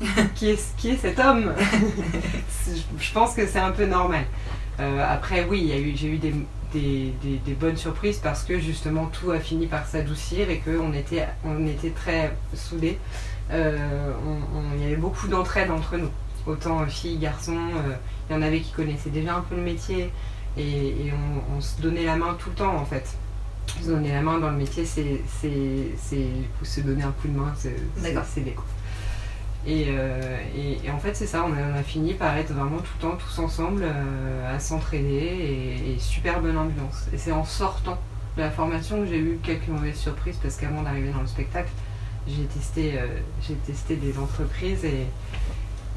qui 0.34 0.50
est, 0.50 0.76
qui 0.76 0.90
est 0.90 0.96
cet 0.96 1.18
homme? 1.18 1.54
Je 2.98 3.12
pense 3.12 3.34
que 3.34 3.46
c'est 3.46 3.60
un 3.60 3.70
peu 3.70 3.86
normal. 3.86 4.24
Euh, 4.80 5.04
après, 5.08 5.44
oui, 5.48 5.70
j'ai 5.96 6.08
eu 6.08 6.16
des, 6.18 6.34
des, 6.72 7.12
des- 7.22 7.38
des 7.44 7.52
bonnes 7.54 7.76
surprises 7.76 8.18
parce 8.18 8.42
que 8.44 8.58
justement 8.58 9.06
tout 9.06 9.30
a 9.30 9.38
fini 9.38 9.66
par 9.66 9.86
s'adoucir 9.86 10.48
et 10.50 10.58
qu'on 10.60 10.92
était, 10.92 11.26
on 11.44 11.66
était 11.66 11.90
très 11.90 12.34
soudés. 12.54 12.98
Euh, 13.50 14.12
on- 14.26 14.58
on- 14.58 14.74
il 14.76 14.82
y 14.82 14.86
avait 14.86 14.96
beaucoup 14.96 15.28
d'entraide 15.28 15.70
entre 15.70 15.96
nous, 15.98 16.08
autant 16.46 16.86
filles, 16.86 17.18
garçons. 17.18 17.52
euh, 17.56 17.94
il 18.30 18.34
y 18.34 18.38
en 18.38 18.42
avait 18.42 18.60
qui 18.60 18.72
connaissaient 18.72 19.10
déjà 19.10 19.36
un 19.36 19.40
peu 19.42 19.56
le 19.56 19.62
métier 19.62 20.10
et, 20.56 20.62
et 21.06 21.12
on, 21.12 21.56
on 21.56 21.60
se 21.60 21.80
donnait 21.82 22.04
la 22.04 22.16
main 22.16 22.34
tout 22.38 22.48
le 22.50 22.56
temps 22.56 22.74
en 22.76 22.84
fait. 22.86 23.14
Se 23.80 23.88
donner 23.88 24.12
la 24.12 24.22
main 24.22 24.38
dans 24.38 24.50
le 24.50 24.56
métier, 24.56 24.84
c'est 24.86 25.20
se 26.62 26.80
donner 26.80 27.02
un 27.02 27.12
coup 27.12 27.28
de 27.28 27.36
main, 27.38 27.52
c'est 27.56 28.40
des 28.44 28.52
coups. 28.52 28.68
Et, 29.66 29.86
euh, 29.88 30.38
et- 30.56 30.90
en 30.90 30.98
fait, 30.98 31.14
c'est 31.14 31.26
ça, 31.26 31.44
on 31.46 31.52
a, 31.52 31.82
fini 31.82 32.14
par 32.14 32.36
être 32.36 32.52
vraiment 32.52 32.78
tout 32.78 32.92
le 32.96 33.02
temps 33.02 33.16
tous 33.16 33.38
ensemble 33.38 33.82
euh, 33.84 34.54
à 34.54 34.58
s'entraider 34.58 35.94
et, 35.94 35.98
super 36.00 36.40
bonne 36.40 36.56
ambiance. 36.58 37.06
Et 37.12 37.18
c'est 37.18 37.32
en 37.32 37.44
sortant 37.44 37.98
de 38.36 38.42
la 38.42 38.50
formation 38.50 39.00
que 39.00 39.06
j'ai 39.06 39.18
eu 39.18 39.38
quelques 39.42 39.68
mauvaises 39.68 39.96
surprises 39.96 40.38
parce 40.42 40.56
qu'avant 40.56 40.82
d'arriver 40.82 41.10
dans 41.10 41.20
le 41.20 41.26
spectacle, 41.26 41.70
j'ai 42.26 42.44
testé, 42.44 42.98
euh, 42.98 43.06
testé 43.66 43.96
des 43.96 44.18
entreprises 44.18 44.84
et, 44.84 45.06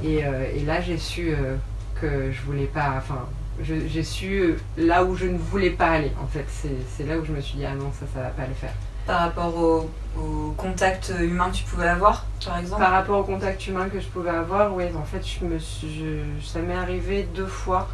et, 0.04 0.22
là 0.66 0.82
j'ai 0.82 0.98
su 0.98 1.34
que 2.02 2.32
je 2.32 2.42
voulais 2.42 2.66
pas, 2.66 2.96
enfin, 2.98 3.28
j'ai 3.62 4.04
su 4.04 4.56
là 4.78 5.04
où 5.04 5.16
je 5.16 5.28
ne 5.28 5.38
voulais 5.38 5.70
pas 5.70 5.92
aller 5.92 6.12
en 6.22 6.28
fait. 6.28 6.46
C'est 6.50 7.06
là 7.06 7.18
où 7.18 7.26
je 7.26 7.32
me 7.32 7.42
suis 7.42 7.58
dit, 7.58 7.66
ah 7.66 7.74
non, 7.76 7.92
ça, 7.92 8.06
ça 8.14 8.22
va 8.22 8.30
pas 8.30 8.48
le 8.48 8.54
faire. 8.54 8.74
Par 9.06 9.20
rapport 9.20 9.56
au, 9.56 9.90
au 10.20 10.52
contact 10.58 11.14
humain 11.20 11.50
que 11.52 11.58
tu 11.58 11.64
pouvais 11.66 11.88
avoir, 11.88 12.26
par 12.44 12.58
exemple 12.58 12.82
Par 12.82 12.92
rapport 12.92 13.20
au 13.20 13.24
contact 13.24 13.68
humain 13.68 13.88
que 13.90 14.00
je 14.00 14.08
pouvais 14.08 14.32
avoir, 14.32 14.74
oui, 14.74 14.86
en 15.00 15.04
fait, 15.06 15.22
je 15.26 15.46
me 15.46 15.60
suis, 15.60 15.88
je- 16.00 16.46
ça 16.46 16.60
m'est 16.60 16.74
arrivé 16.76 17.28
deux 17.36 17.46
fois 17.46 17.88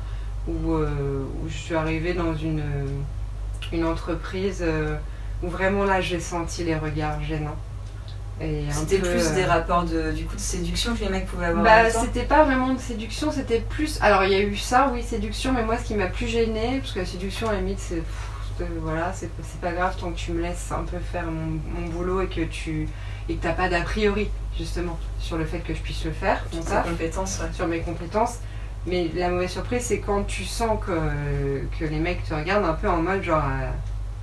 où, 0.48 0.74
euh, 0.74 1.24
où 1.44 1.50
je 1.50 1.58
suis 1.58 1.75
arrivée 1.75 2.13
dans 2.13 2.36
une, 2.36 2.63
une 3.74 3.86
entreprise 3.86 4.60
euh, 4.62 4.96
où 5.44 5.50
vraiment 5.50 5.84
là 5.84 6.01
j'ai 6.01 6.20
senti 6.20 6.63
les 6.63 6.75
regards 6.75 7.22
gênants. 7.24 7.58
C'était 8.72 8.98
plus 8.98 9.27
euh, 9.27 9.36
des 9.36 9.46
rapports 9.46 9.84
de, 9.84 10.12
du 10.13 10.25
coup, 10.25 10.36
de 10.36 10.41
séduction 10.41 10.96
que 10.96 11.01
les 11.01 11.10
mecs 11.10 11.27
pouvaient 11.27 11.46
avoir 11.48 11.63
Bah, 11.63 11.89
c'était 11.91 12.24
pas 12.24 12.44
vraiment 12.44 12.74
de 12.74 12.80
séduction, 12.80 13.32
c'était 13.32 13.60
plus. 13.60 14.00
Alors, 14.01 14.24
il 14.24 14.32
y 14.32 14.36
a 14.36 14.39
eu 14.41 14.56
ça, 14.58 14.89
oui, 14.91 15.03
séduction, 15.03 15.53
mais 15.53 15.63
moi, 15.63 15.77
ce 15.77 15.84
qui 15.84 15.94
m'a 15.94 16.08
plus 16.08 16.27
gêné, 16.27 16.80
parce 16.80 16.94
que 16.94 17.00
la 17.00 17.06
séduction, 17.06 17.50
à 17.50 17.53
la 17.53 17.60
limite, 17.60 17.80
c'est. 17.80 18.01
Euh, 18.62 18.65
Voilà, 18.82 19.12
c'est 19.13 19.30
pas 19.62 19.72
grave 19.74 19.96
tant 20.00 20.12
que 20.12 20.18
tu 20.18 20.32
me 20.32 20.41
laisses 20.41 20.72
un 20.72 20.84
peu 20.84 20.98
faire 21.00 21.25
mon, 21.25 21.60
mon 21.80 21.88
boulot 21.89 22.22
et 22.22 22.27
que 22.27 22.41
tu. 22.41 22.88
et 23.30 23.36
que 23.36 23.41
t'as 23.44 23.53
pas 23.53 23.70
d'a 23.70 23.82
priori, 23.82 24.30
justement, 24.58 24.98
sur 25.20 25.38
le 25.38 25.46
fait 25.46 25.60
que 25.60 25.74
je 25.74 25.80
puisse 25.82 26.03
le 26.06 26.12
faire, 26.12 26.44
mon 26.53 26.62
Tes 26.62 26.70
taf, 26.70 26.89
compétences, 26.89 27.39
ouais. 27.41 27.53
sur 27.53 27.68
mes 27.68 27.80
compétences. 27.80 28.39
Mais 28.88 29.10
la 29.15 29.30
mauvaise 29.30 29.51
surprise, 29.51 29.84
c'est 29.84 30.00
quand 30.00 30.24
tu 30.24 30.44
sens 30.44 30.80
que, 30.86 31.62
que 31.80 31.86
les 31.86 32.00
mecs 32.00 32.24
te 32.24 32.34
regardent 32.34 32.65
un 32.65 32.74
peu 32.74 32.89
en 32.89 32.98
mode 32.98 33.22
genre, 33.22 33.44
euh, 33.44 33.70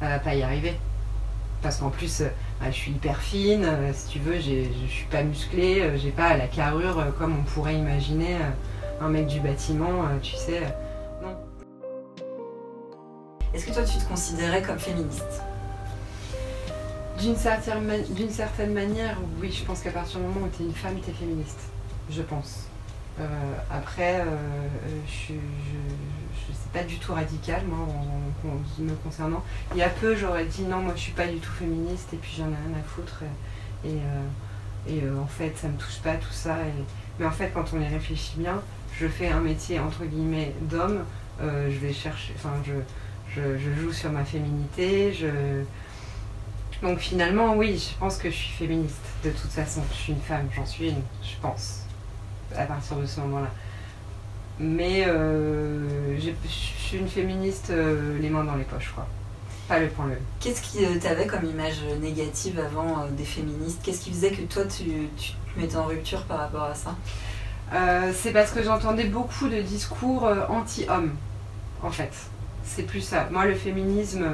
elle 0.00 0.08
va 0.08 0.18
pas 0.18 0.34
y 0.34 0.42
arriver. 0.42 0.74
Parce 1.62 1.76
qu'en 1.76 1.90
plus, 1.90 2.20
euh, 2.22 2.28
bah, 2.60 2.66
je 2.70 2.76
suis 2.76 2.90
hyper 2.92 3.18
fine, 3.20 3.64
euh, 3.64 3.90
si 3.92 4.08
tu 4.08 4.18
veux, 4.20 4.34
je 4.36 4.88
suis 4.88 5.06
pas 5.10 5.22
musclée, 5.22 5.80
euh, 5.82 5.96
j'ai 5.96 6.10
pas 6.10 6.36
la 6.36 6.46
carrure 6.46 6.98
euh, 6.98 7.04
comme 7.18 7.36
on 7.38 7.42
pourrait 7.42 7.74
imaginer 7.74 8.34
euh, 8.34 9.04
un 9.04 9.08
mec 9.08 9.26
du 9.26 9.40
bâtiment, 9.40 10.02
euh, 10.04 10.18
tu 10.22 10.34
sais. 10.34 10.62
Est-ce 13.54 13.66
que 13.66 13.72
toi, 13.72 13.82
tu 13.82 13.98
te 13.98 14.04
considérais 14.08 14.62
comme 14.62 14.78
féministe? 14.78 15.42
D'une 17.18 17.34
certaine, 17.34 18.72
manière, 18.72 19.16
oui, 19.40 19.50
je 19.50 19.64
pense 19.64 19.80
qu'à 19.80 19.90
partir 19.90 20.20
du 20.20 20.26
moment 20.26 20.46
où 20.46 20.56
tu 20.56 20.62
es 20.62 20.66
une 20.66 20.74
femme, 20.74 21.00
tu 21.02 21.10
es 21.10 21.12
féministe. 21.12 21.58
Je 22.10 22.22
pense. 22.22 22.66
Euh, 23.18 23.24
après, 23.70 24.20
euh, 24.20 24.36
je 25.06 25.10
suis 25.10 25.34
je, 25.34 26.46
je 26.46 26.52
sais 26.52 26.68
pas 26.72 26.84
du 26.84 26.98
tout 26.98 27.12
radical, 27.12 27.62
moi, 27.66 27.88
en, 27.88 28.82
me 28.82 28.94
concernant. 29.02 29.42
Il 29.72 29.78
y 29.78 29.82
a 29.82 29.88
peu, 29.88 30.14
j'aurais 30.14 30.44
dit 30.44 30.62
non, 30.62 30.78
moi 30.78 30.92
je 30.94 31.00
suis 31.00 31.12
pas 31.12 31.26
du 31.26 31.38
tout 31.38 31.50
féministe 31.50 32.12
et 32.12 32.16
puis 32.18 32.34
j'en 32.38 32.44
ai 32.44 32.56
rien 32.68 32.78
à 32.78 32.82
foutre. 32.86 33.22
Et, 33.84 33.96
euh, 35.02 35.20
en 35.20 35.26
fait, 35.26 35.56
ça 35.56 35.68
me 35.68 35.76
touche 35.76 35.98
pas 35.98 36.14
tout 36.14 36.32
ça. 36.32 36.56
mais 37.18 37.26
en 37.26 37.32
fait, 37.32 37.50
quand 37.52 37.64
on 37.74 37.80
y 37.80 37.86
réfléchit 37.88 38.36
bien, 38.36 38.62
je 38.92 39.08
fais 39.08 39.28
un 39.28 39.40
métier 39.40 39.80
entre 39.80 40.04
guillemets 40.04 40.54
d'homme. 40.62 41.02
je 41.40 41.78
vais 41.78 41.92
chercher, 41.92 42.32
enfin, 42.36 42.52
je, 42.64 42.74
je, 43.34 43.58
je 43.58 43.80
joue 43.80 43.92
sur 43.92 44.10
ma 44.10 44.24
féminité. 44.24 45.12
Je, 45.12 45.28
donc 46.82 46.98
finalement, 46.98 47.56
oui, 47.56 47.78
je 47.78 47.98
pense 47.98 48.18
que 48.18 48.30
je 48.30 48.36
suis 48.36 48.52
féministe. 48.52 48.96
De 49.24 49.30
toute 49.30 49.50
façon, 49.50 49.82
je 49.90 49.96
suis 49.96 50.12
une 50.12 50.20
femme, 50.20 50.48
j'en 50.54 50.66
suis 50.66 50.90
une, 50.90 51.02
je 51.22 51.36
pense, 51.42 51.80
à 52.56 52.64
partir 52.64 52.96
de 52.96 53.06
ce 53.06 53.20
moment-là. 53.20 53.50
Mais 54.60 55.04
euh, 55.06 56.18
je 56.18 56.30
suis 56.48 56.98
une 56.98 57.08
féministe 57.08 57.70
euh, 57.70 58.18
les 58.20 58.28
mains 58.28 58.44
dans 58.44 58.56
les 58.56 58.64
poches, 58.64 58.92
quoi. 58.94 59.06
Pas 59.68 59.78
le 59.78 59.88
point 59.88 60.06
levé. 60.06 60.18
Qu'est-ce 60.40 60.62
qui 60.62 60.84
euh, 60.84 60.98
t'avait 61.00 61.26
comme 61.26 61.44
image 61.44 61.82
négative 62.00 62.58
avant 62.58 63.02
euh, 63.02 63.10
des 63.10 63.24
féministes? 63.24 63.80
Qu'est-ce 63.82 64.00
qui 64.00 64.10
faisait 64.10 64.30
que 64.30 64.42
toi, 64.42 64.64
tu, 64.64 64.84
tu 65.16 65.32
te 65.32 65.60
mettais 65.60 65.76
en 65.76 65.84
rupture 65.84 66.24
par 66.24 66.38
rapport 66.38 66.64
à 66.64 66.74
ça? 66.74 66.96
C'est 68.14 68.32
parce 68.32 68.50
que 68.50 68.62
j'entendais 68.62 69.04
beaucoup 69.04 69.46
de 69.46 69.60
discours 69.60 70.26
anti-hommes, 70.48 71.14
en 71.82 71.90
fait. 71.90 72.12
C'est 72.68 72.82
plus 72.86 73.00
ça. 73.00 73.28
Moi, 73.32 73.46
le 73.46 73.54
féminisme, 73.54 74.26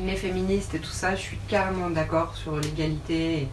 les 0.00 0.16
féministes 0.16 0.74
et 0.74 0.80
tout 0.80 0.90
ça, 0.90 1.14
je 1.14 1.20
suis 1.20 1.38
carrément 1.48 1.88
d'accord 1.88 2.36
sur 2.36 2.56
l'égalité. 2.58 3.48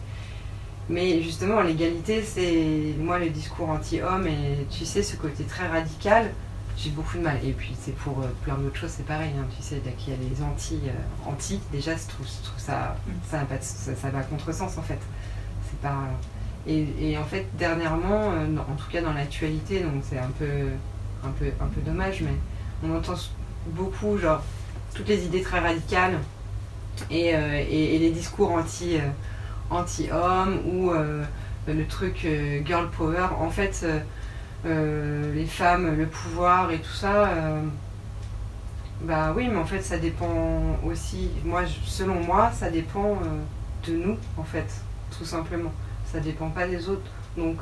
Mais 0.88 1.22
justement, 1.22 1.62
l'égalité, 1.62 2.22
c'est 2.22 2.94
moi 2.98 3.18
le 3.18 3.30
discours 3.30 3.70
anti-homme 3.70 4.26
et 4.26 4.66
tu 4.70 4.84
sais, 4.84 5.02
ce 5.02 5.16
côté 5.16 5.44
très 5.44 5.68
radical, 5.68 6.30
j'ai 6.76 6.90
beaucoup 6.90 7.16
de 7.16 7.22
mal. 7.22 7.38
Et 7.44 7.52
puis, 7.52 7.74
c'est 7.80 7.94
pour 7.94 8.20
euh, 8.20 8.26
plein 8.42 8.56
d'autres 8.56 8.76
choses, 8.76 8.90
c'est 8.90 9.06
pareil. 9.06 9.30
hein. 9.38 9.46
Tu 9.56 9.62
sais, 9.62 9.80
dès 9.84 9.92
qu'il 9.92 10.12
y 10.12 10.16
a 10.16 10.18
les 10.18 10.42
anti, 10.42 10.80
euh, 10.86 11.30
anti 11.30 11.60
déjà, 11.70 11.92
je 11.94 12.00
ça, 12.58 12.96
ça, 13.30 13.38
n'a 13.38 13.44
pas 13.44 14.10
va 14.10 14.18
à 14.18 14.22
contresens 14.22 14.76
en 14.76 14.82
fait. 14.82 14.98
C'est 15.70 15.80
pas. 15.80 16.08
Et, 16.66 17.16
en 17.18 17.24
fait, 17.24 17.46
dernièrement, 17.58 18.32
euh, 18.32 18.56
en 18.56 18.74
tout 18.76 18.90
cas 18.90 19.00
dans 19.00 19.12
l'actualité, 19.12 19.80
donc 19.80 20.02
c'est 20.08 20.18
un 20.18 20.30
peu, 20.38 20.68
un, 21.24 21.30
peu, 21.30 21.46
un 21.60 21.66
peu 21.66 21.80
dommage, 21.80 22.20
mais 22.22 22.34
on 22.84 22.96
entend 22.96 23.14
beaucoup, 23.66 24.18
genre, 24.18 24.42
toutes 24.94 25.08
les 25.08 25.24
idées 25.24 25.42
très 25.42 25.60
radicales 25.60 26.18
et, 27.10 27.34
euh, 27.34 27.64
les 27.68 28.10
discours 28.10 28.52
anti, 28.52 28.96
euh, 28.96 29.08
anti-hommes 29.70 30.60
ou 30.66 30.90
euh, 30.90 31.22
le 31.66 31.86
truc 31.86 32.26
girl 32.64 32.90
power. 32.90 33.28
En 33.40 33.50
fait, 33.50 33.86
les 34.64 35.46
femmes, 35.46 35.96
le 35.96 36.06
pouvoir 36.06 36.70
et 36.70 36.78
tout 36.78 36.92
ça, 36.92 37.30
bah 39.02 39.32
oui, 39.34 39.48
mais 39.48 39.58
en 39.58 39.64
fait, 39.64 39.80
ça 39.80 39.98
dépend 39.98 40.60
aussi. 40.84 41.30
Moi, 41.44 41.62
selon 41.84 42.14
moi, 42.14 42.50
ça 42.52 42.68
dépend 42.70 43.18
de 43.86 43.92
nous, 43.92 44.16
en 44.36 44.44
fait, 44.44 44.66
tout 45.16 45.24
simplement 45.24 45.72
ça 46.12 46.20
dépend 46.20 46.50
pas 46.50 46.66
des 46.66 46.88
autres. 46.88 47.10
Donc, 47.36 47.56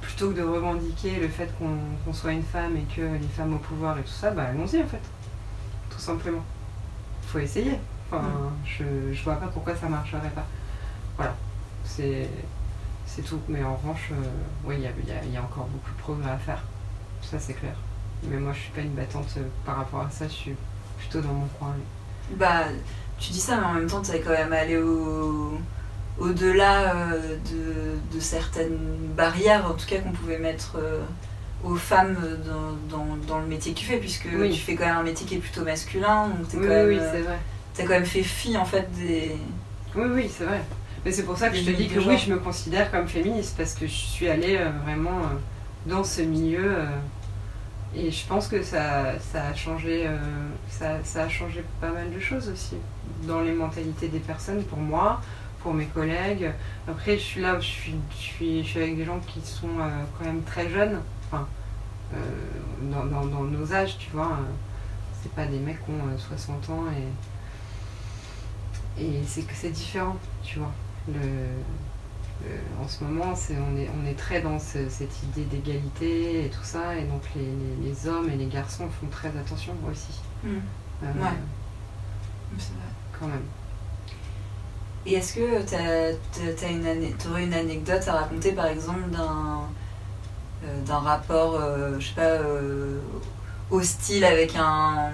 plutôt 0.00 0.30
que 0.30 0.36
de 0.36 0.42
revendiquer 0.42 1.16
le 1.20 1.28
fait 1.28 1.48
qu'on 1.58 2.12
soit 2.12 2.32
une 2.32 2.42
femme 2.42 2.76
et 2.76 2.84
que 2.94 3.00
les 3.00 3.28
femmes 3.28 3.54
au 3.54 3.58
pouvoir 3.58 3.98
et 3.98 4.02
tout 4.02 4.08
ça, 4.08 4.30
bah 4.30 4.44
allons-y 4.50 4.82
en 4.82 4.86
fait. 4.86 5.00
Tout 5.90 5.98
simplement. 5.98 6.44
Faut 7.26 7.38
essayer. 7.38 7.78
Enfin, 8.10 8.22
je, 8.64 9.12
je 9.12 9.24
vois 9.24 9.36
pas 9.36 9.46
pourquoi 9.46 9.74
ça 9.74 9.88
marcherait 9.88 10.30
pas. 10.34 10.46
Voilà. 11.16 11.34
C'est 11.84 12.28
tout. 13.24 13.40
Mais 13.48 13.62
en 13.62 13.76
revanche, 13.76 14.10
euh, 14.12 14.24
oui, 14.64 14.76
il 14.78 14.82
y 14.82 14.86
a, 15.12 15.24
y 15.24 15.36
a 15.36 15.42
encore 15.42 15.66
beaucoup 15.66 15.90
de 15.90 15.98
progrès 15.98 16.30
à 16.30 16.38
faire. 16.38 16.62
Ça, 17.22 17.38
c'est 17.38 17.54
clair. 17.54 17.74
Mais 18.24 18.36
moi, 18.36 18.52
je 18.52 18.60
suis 18.60 18.70
pas 18.72 18.80
une 18.80 18.94
battante 18.94 19.28
euh, 19.36 19.48
par 19.64 19.76
rapport 19.76 20.00
à 20.00 20.10
ça. 20.10 20.26
Je 20.28 20.32
suis 20.32 20.56
plutôt 20.98 21.20
dans 21.20 21.32
mon 21.32 21.46
coin. 21.58 21.74
Bah, 22.36 22.64
tu 23.18 23.32
dis 23.32 23.40
ça, 23.40 23.56
mais 23.58 23.66
en 23.66 23.72
même 23.74 23.86
temps, 23.86 24.02
tu 24.02 24.12
es 24.12 24.20
quand 24.20 24.30
même 24.30 24.52
allé 24.52 24.76
au, 24.78 25.58
au-delà 26.18 26.94
euh, 26.94 27.36
de, 27.52 28.16
de 28.16 28.20
certaines 28.20 28.78
barrières, 29.16 29.66
en 29.66 29.74
tout 29.74 29.86
cas, 29.86 29.98
qu'on 29.98 30.12
pouvait 30.12 30.38
mettre 30.38 30.76
euh, 30.78 31.00
aux 31.64 31.76
femmes 31.76 32.16
dans, 32.90 32.96
dans, 32.96 33.16
dans 33.26 33.38
le 33.40 33.46
métier 33.46 33.72
que 33.72 33.78
tu 33.78 33.86
fais, 33.86 33.98
puisque 33.98 34.28
Oui. 34.36 34.50
tu 34.50 34.60
fais 34.60 34.74
quand 34.74 34.86
même 34.86 34.96
un 34.98 35.02
métier 35.02 35.26
qui 35.26 35.36
est 35.36 35.38
plutôt 35.38 35.62
masculin, 35.64 36.28
donc 36.28 36.48
t'es 36.48 36.56
Oui, 36.58 36.62
quand 36.64 36.68
même, 36.74 36.88
oui, 36.88 36.98
euh, 37.00 37.10
c'est 37.12 37.22
vrai. 37.22 37.38
t'as 37.74 37.82
quand 37.84 37.90
même 37.94 38.04
fait 38.06 38.22
fi, 38.22 38.56
en 38.56 38.64
fait, 38.64 38.88
des... 38.96 39.32
Oui, 39.94 40.04
oui, 40.12 40.30
c'est 40.30 40.44
vrai. 40.44 40.60
Mais 41.04 41.10
c'est 41.12 41.24
pour 41.24 41.36
ça 41.36 41.48
que 41.50 41.56
je 41.56 41.64
te 41.64 41.70
dis 41.70 41.88
que 41.88 41.98
oui, 41.98 42.16
je 42.16 42.32
me 42.32 42.38
considère 42.38 42.90
comme 42.90 43.08
féministe 43.08 43.54
parce 43.56 43.74
que 43.74 43.86
je 43.86 43.92
suis 43.92 44.28
allée 44.28 44.56
euh, 44.56 44.70
vraiment 44.84 45.18
euh, 45.18 45.34
dans 45.90 46.04
ce 46.04 46.22
milieu 46.22 46.76
euh, 46.78 46.84
et 47.96 48.10
je 48.10 48.24
pense 48.26 48.46
que 48.48 48.62
ça, 48.62 49.18
ça 49.18 49.46
a 49.48 49.54
changé, 49.54 50.06
euh, 50.06 50.16
ça, 50.70 50.98
ça 51.02 51.24
a 51.24 51.28
changé 51.28 51.64
pas 51.80 51.90
mal 51.90 52.10
de 52.14 52.20
choses 52.20 52.48
aussi 52.48 52.76
dans 53.24 53.40
les 53.40 53.52
mentalités 53.52 54.08
des 54.08 54.20
personnes 54.20 54.62
pour 54.62 54.78
moi, 54.78 55.20
pour 55.62 55.74
mes 55.74 55.86
collègues. 55.86 56.50
Après, 56.88 57.16
je 57.16 57.22
suis 57.22 57.40
là, 57.40 57.58
je 57.60 57.66
suis, 57.66 57.94
je 58.10 58.16
suis, 58.16 58.62
je 58.64 58.68
suis 58.68 58.80
avec 58.82 58.96
des 58.96 59.04
gens 59.04 59.20
qui 59.20 59.40
sont 59.40 59.78
euh, 59.80 59.88
quand 60.18 60.24
même 60.24 60.42
très 60.42 60.68
jeunes, 60.68 61.00
enfin, 61.26 61.46
euh, 62.14 62.16
dans, 62.90 63.04
dans- 63.06 63.26
dans 63.26 63.42
nos 63.44 63.72
âges, 63.72 63.96
tu 63.98 64.10
vois. 64.10 64.26
euh, 64.32 64.50
c'est 65.22 65.32
pas 65.32 65.46
des 65.46 65.58
mecs 65.58 65.84
qui 65.84 65.90
ont 65.92 66.08
euh, 66.08 66.18
60 66.18 66.68
ans 66.70 66.84
et, 68.98 69.02
et 69.04 69.22
c'est 69.26 69.42
que 69.42 69.54
c'est 69.54 69.70
différent, 69.70 70.16
tu 70.42 70.58
vois. 70.58 70.72
Le, 71.08 71.14
le- 71.14 72.82
en 72.84 72.88
ce 72.88 73.04
moment, 73.04 73.34
c'est, 73.36 73.56
on, 73.56 73.76
est, 73.76 73.88
on 74.02 74.06
est 74.06 74.14
très 74.18 74.40
dans 74.40 74.58
ce- 74.58 74.88
cette 74.88 75.22
idée 75.22 75.44
d'égalité 75.44 76.46
et 76.46 76.48
tout 76.50 76.64
ça, 76.64 76.96
et 76.96 77.04
donc 77.04 77.22
les, 77.36 77.42
les- 77.42 77.88
les 77.90 78.08
hommes 78.08 78.28
et 78.30 78.36
les 78.36 78.46
garçons 78.46 78.88
font 79.00 79.06
très 79.08 79.28
attention 79.28 79.74
aussi. 79.90 80.20
Euh, 80.44 81.06
Ouais. 81.22 81.30
C'est 82.58 82.72
vrai. 82.72 82.82
Quand 83.18 83.26
même. 83.28 83.42
Et 85.04 85.14
est-ce 85.14 85.34
que 85.34 85.62
t'as 85.62 86.70
une 86.70 87.12
t'aurais 87.16 87.44
une 87.44 87.54
anecdote 87.54 88.06
à 88.06 88.12
raconter 88.12 88.52
par 88.52 88.66
exemple 88.66 89.10
d'un, 89.10 89.62
euh, 90.64 90.82
d'un 90.86 90.98
rapport, 90.98 91.56
euh, 91.56 91.98
je 91.98 92.06
sais 92.08 92.14
pas, 92.14 92.22
euh, 92.22 93.00
hostile 93.70 94.24
avec 94.24 94.54
un, 94.54 95.10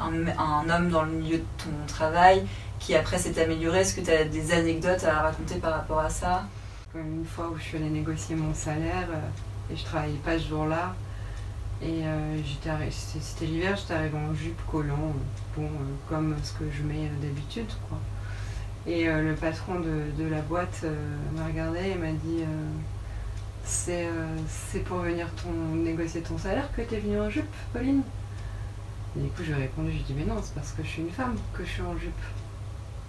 un, 0.00 0.38
un 0.38 0.70
homme 0.70 0.88
dans 0.88 1.02
le 1.02 1.12
milieu 1.12 1.36
de 1.38 1.44
ton 1.58 1.70
travail 1.86 2.46
qui 2.78 2.94
après 2.94 3.18
s'est 3.18 3.38
amélioré? 3.38 3.80
Est-ce 3.80 3.94
que 3.94 4.00
tu 4.00 4.10
as 4.10 4.24
des 4.24 4.52
anecdotes 4.52 5.04
à 5.04 5.20
raconter 5.20 5.56
par 5.56 5.74
rapport 5.74 5.98
à 5.98 6.08
ça? 6.08 6.44
Une 6.94 7.26
fois 7.26 7.50
où 7.52 7.58
je 7.58 7.62
suis 7.62 7.76
allée 7.76 7.90
négocier 7.90 8.34
mon 8.34 8.54
salaire 8.54 9.08
et 9.70 9.76
je 9.76 9.84
travaillais 9.84 10.20
pas 10.24 10.38
ce 10.38 10.48
jour-là. 10.48 10.94
Et 11.82 12.02
c'était 12.90 13.44
l'hiver, 13.44 13.76
j'étais 13.76 13.94
arrivée 13.94 14.16
en 14.18 14.32
jupe, 14.34 14.60
collant, 14.70 15.12
bon, 15.56 15.68
comme 16.08 16.36
ce 16.42 16.52
que 16.52 16.64
je 16.70 16.82
mets 16.82 17.10
d'habitude, 17.20 17.70
quoi. 17.88 17.98
Et 18.86 19.08
euh, 19.08 19.22
le 19.22 19.34
patron 19.36 19.74
de, 19.80 20.24
la 20.28 20.40
boîte 20.40 20.80
euh, 20.84 21.16
m'a 21.36 21.46
regardé 21.46 21.78
et 21.90 21.94
m'a 21.94 22.10
dit 22.12 22.42
euh, 22.42 24.36
C'est 24.46 24.80
pour 24.84 24.98
venir 24.98 25.28
ton, 25.42 25.76
négocier 25.76 26.20
ton 26.20 26.36
salaire 26.36 26.68
que 26.76 26.82
tu 26.82 26.94
es 26.94 27.00
venue 27.00 27.20
en 27.20 27.30
jupe, 27.30 27.46
Pauline 27.72 28.02
Et 29.16 29.20
du 29.20 29.28
coup, 29.28 29.42
je 29.44 29.52
lui 29.52 29.60
ai 29.60 29.62
répondu 29.62 29.92
Je 29.92 30.02
dis 30.02 30.14
Mais 30.14 30.24
non, 30.24 30.40
c'est 30.42 30.54
parce 30.54 30.72
que 30.72 30.82
je 30.82 30.88
suis 30.88 31.02
une 31.02 31.10
femme 31.10 31.36
que 31.54 31.64
je 31.64 31.70
suis 31.70 31.82
en 31.82 31.96
jupe. 31.96 32.12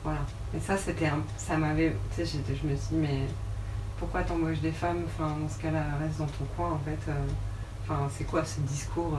Voilà. 0.04 0.22
Et 0.56 0.60
ça, 0.60 0.78
c'était 0.78 1.08
un- 1.08 1.24
ça 1.38 1.58
m'avait. 1.58 1.96
Tu 2.16 2.26
sais, 2.26 2.40
je 2.50 2.68
me 2.68 2.76
suis 2.76 2.90
dit 2.92 2.96
Mais 2.98 3.22
pourquoi 3.98 4.22
t'embauches 4.24 4.60
des 4.60 4.72
femmes? 4.72 5.04
Enfin, 5.08 5.36
dans 5.40 5.50
ce 5.50 5.60
cas-là, 5.62 5.84
reste 6.00 6.20
dans 6.20 6.26
ton 6.28 6.46
coin, 6.56 6.72
en 6.74 6.80
fait. 6.80 7.12
Enfin, 7.84 8.08
c'est 8.16 8.26
quoi 8.26 8.46
ce 8.46 8.60
discours 8.62 9.18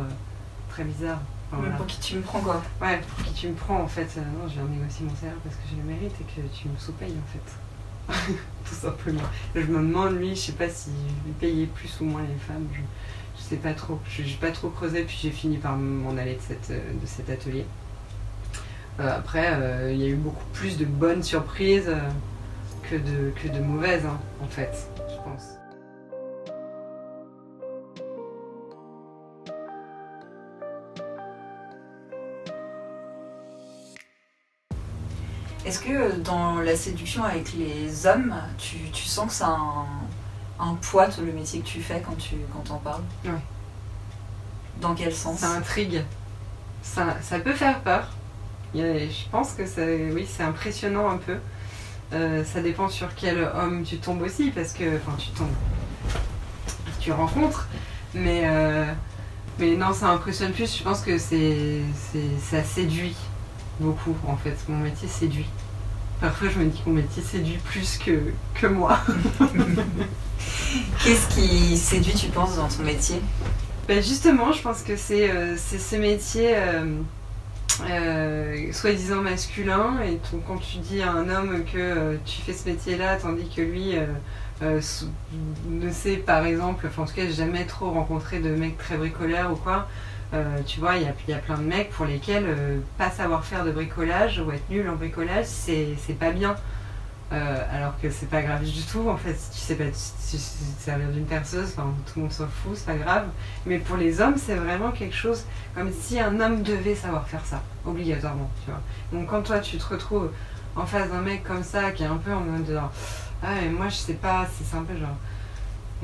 très 0.68 0.84
bizarre? 0.84 1.20
Voilà. 1.58 1.76
Pour 1.76 1.86
qui 1.86 2.00
tu 2.00 2.16
me 2.16 2.22
prends 2.22 2.40
quoi 2.40 2.62
Ouais, 2.80 3.00
pour 3.00 3.24
qui 3.24 3.32
tu 3.32 3.48
me 3.48 3.54
prends 3.54 3.80
en 3.80 3.88
fait. 3.88 4.08
Euh, 4.16 4.20
non, 4.20 4.48
je 4.48 4.54
viens 4.54 4.64
négocier 4.64 5.06
mon 5.06 5.14
salaire 5.14 5.36
parce 5.42 5.56
que 5.56 5.62
je 5.70 5.76
le 5.76 5.82
mérite 5.82 6.12
et 6.20 6.24
que 6.24 6.46
tu 6.54 6.68
me 6.68 6.78
sous-payes 6.78 7.14
en 7.14 7.32
fait. 7.32 8.32
tout 8.68 8.74
simplement. 8.74 9.22
Je 9.54 9.60
me 9.60 9.78
demande, 9.78 10.16
lui, 10.16 10.30
je 10.36 10.40
sais 10.40 10.52
pas 10.52 10.68
si 10.68 10.90
lui 11.24 11.32
payait 11.32 11.66
plus 11.66 12.00
ou 12.00 12.04
moins 12.04 12.22
les 12.22 12.38
femmes. 12.38 12.66
Je, 12.72 12.80
je 13.38 13.42
sais 13.42 13.56
pas 13.56 13.72
trop. 13.72 13.98
Je 14.08 14.22
n'ai 14.22 14.34
pas 14.40 14.50
trop 14.50 14.68
creusé, 14.68 15.04
puis 15.04 15.18
j'ai 15.20 15.30
fini 15.30 15.56
par 15.56 15.76
m'en 15.76 16.16
aller 16.16 16.34
de, 16.34 16.40
cette, 16.40 16.70
de 16.70 17.06
cet 17.06 17.30
atelier. 17.30 17.64
Euh, 19.00 19.18
après, 19.18 19.48
euh, 19.52 19.92
il 19.92 20.00
y 20.00 20.04
a 20.04 20.08
eu 20.08 20.14
beaucoup 20.14 20.44
plus 20.52 20.78
de 20.78 20.84
bonnes 20.84 21.22
surprises 21.22 21.88
euh, 21.88 21.98
que, 22.88 22.96
de, 22.96 23.32
que 23.34 23.48
de 23.48 23.60
mauvaises, 23.60 24.06
hein, 24.06 24.18
en 24.42 24.46
fait, 24.46 24.88
je 25.08 25.16
pense. 25.24 25.54
Est-ce 35.64 35.80
que 35.80 36.16
dans 36.20 36.60
la 36.60 36.76
séduction 36.76 37.24
avec 37.24 37.54
les 37.54 38.06
hommes, 38.06 38.34
tu, 38.58 38.76
tu 38.92 39.04
sens 39.04 39.28
que 39.28 39.32
ça 39.32 39.46
a 39.46 39.50
un, 39.50 39.86
un 40.70 40.74
poids, 40.74 41.08
le 41.24 41.32
métier 41.32 41.60
que 41.60 41.66
tu 41.66 41.80
fais 41.80 42.02
quand 42.06 42.16
tu 42.18 42.36
quand 42.52 42.70
en 42.74 42.78
parles? 42.78 43.02
Ouais. 43.24 43.30
Dans 44.80 44.94
quel 44.94 45.14
sens? 45.14 45.38
Ça 45.40 45.50
intrigue. 45.52 46.02
Ça, 46.82 47.16
ça 47.22 47.38
peut 47.38 47.54
faire 47.54 47.80
peur. 47.80 48.08
A- 48.74 48.78
je 48.78 49.28
pense 49.30 49.52
que 49.52 49.64
ça, 49.66 49.82
oui, 50.12 50.26
c'est 50.30 50.42
impressionnant 50.42 51.08
un 51.08 51.16
peu. 51.16 51.36
Euh, 52.12 52.44
ça 52.44 52.60
dépend 52.60 52.88
sur 52.88 53.14
quel 53.14 53.38
homme 53.54 53.82
tu 53.84 53.96
tombes 53.98 54.20
aussi, 54.22 54.50
parce 54.50 54.72
que, 54.74 54.96
enfin, 54.98 55.16
tu 55.16 55.30
tombes, 55.30 55.48
tu 57.00 57.10
rencontres, 57.12 57.68
mais, 58.12 58.42
euh, 58.44 58.84
mais 59.58 59.76
non, 59.76 59.94
ça 59.94 60.08
impressionne 60.08 60.52
plus. 60.52 60.76
Je 60.76 60.82
pense 60.82 61.00
que 61.00 61.16
c'est, 61.16 61.80
c'est, 62.12 62.38
ça 62.40 62.62
séduit 62.62 63.16
beaucoup, 63.80 64.16
en 64.26 64.36
fait. 64.36 64.56
Mon 64.68 64.78
métier 64.78 65.08
séduit. 65.08 65.46
Parfois, 66.20 66.48
je 66.48 66.58
me 66.58 66.66
dis 66.66 66.80
que 66.82 66.88
mon 66.88 66.96
métier 66.96 67.22
séduit 67.22 67.58
plus 67.64 67.98
que, 67.98 68.20
que 68.54 68.66
moi. 68.66 68.98
Qu'est-ce 71.04 71.28
qui 71.34 71.76
séduit, 71.76 72.14
tu 72.14 72.26
penses, 72.28 72.56
dans 72.56 72.68
ton 72.68 72.82
métier? 72.82 73.20
Ben 73.88 74.02
justement, 74.02 74.52
je 74.52 74.62
pense 74.62 74.82
que 74.82 74.96
c'est 74.96 75.30
euh, 75.30 75.56
ce 75.58 75.96
métier 75.96 76.54
euh, 76.56 76.86
euh, 77.90 78.72
soi-disant 78.72 79.20
masculin 79.20 79.96
et 80.06 80.16
ton- 80.30 80.40
quand 80.46 80.56
tu 80.56 80.78
dis 80.78 81.02
à 81.02 81.12
un 81.12 81.28
homme 81.28 81.64
que 81.64 82.16
tu 82.24 82.40
fais 82.40 82.54
ce 82.54 82.66
métier-là 82.68 83.16
tandis 83.16 83.48
que 83.54 83.60
lui 83.60 83.94
ne 85.70 85.90
sait 85.90 86.16
par 86.16 86.46
exemple, 86.46 86.86
enfin 86.88 87.02
en 87.02 87.06
tout 87.06 87.14
cas 87.14 87.28
jamais 87.30 87.66
trop 87.66 87.90
rencontré 87.90 88.38
de 88.38 88.54
mecs 88.54 88.78
très 88.78 88.96
bricoleurs 88.96 89.52
ou 89.52 89.56
quoi, 89.56 89.86
euh, 90.34 90.58
tu 90.66 90.80
vois, 90.80 90.96
il 90.96 91.02
y 91.02 91.32
a, 91.32 91.38
plein 91.38 91.56
de 91.56 91.62
mecs 91.62 91.90
pour 91.90 92.06
lesquels 92.06 92.44
euh, 92.46 92.80
pas 92.98 93.10
savoir 93.10 93.44
faire 93.44 93.64
de 93.64 93.70
bricolage 93.70 94.40
ou 94.40 94.50
être 94.50 94.68
nul 94.68 94.88
en 94.88 94.96
bricolage 94.96 95.46
c'est 95.46 96.18
pas 96.18 96.32
bien. 96.32 96.56
Euh, 97.32 97.64
alors 97.72 97.98
que 98.00 98.10
c'est 98.10 98.28
pas 98.28 98.42
grave 98.42 98.62
du 98.62 98.82
tout 98.82 99.08
en 99.08 99.16
fait, 99.16 99.32
tu 99.32 99.58
sais 99.58 99.74
pas 99.74 99.84
tu 99.84 100.36
te 100.36 100.82
servir 100.82 101.08
d'une 101.08 101.24
perceuse, 101.24 101.72
enfin, 101.76 101.92
tout 102.06 102.12
le 102.16 102.22
monde 102.22 102.32
s'en 102.32 102.46
fout, 102.46 102.72
c'est 102.74 102.86
pas 102.86 102.96
grave. 102.96 103.26
Mais 103.66 103.78
pour 103.78 103.96
les 103.96 104.20
hommes, 104.20 104.36
c'est 104.36 104.54
vraiment 104.54 104.90
quelque 104.90 105.16
chose 105.16 105.44
comme 105.74 105.90
si 105.90 106.20
un 106.20 106.38
homme 106.40 106.62
devait 106.62 106.94
savoir 106.94 107.26
faire 107.26 107.44
ça, 107.44 107.62
obligatoirement, 107.86 108.50
tu 108.64 108.70
vois. 108.70 108.80
Donc 109.12 109.30
quand 109.30 109.42
toi 109.42 109.60
tu 109.60 109.78
te 109.78 109.86
retrouves 109.86 110.30
en 110.76 110.84
face 110.84 111.10
d'un 111.10 111.22
mec 111.22 111.44
comme 111.44 111.62
ça, 111.62 111.92
qui 111.92 112.02
est 112.02 112.06
un 112.06 112.16
peu 112.16 112.32
en 112.32 112.40
mode 112.40 112.68
genre, 112.70 112.92
ah 113.42 113.54
mais 113.62 113.70
moi 113.70 113.88
je 113.88 113.96
sais 113.96 114.14
pas, 114.14 114.46
c'est 114.52 114.76
un 114.76 114.84
genre, 114.98 115.16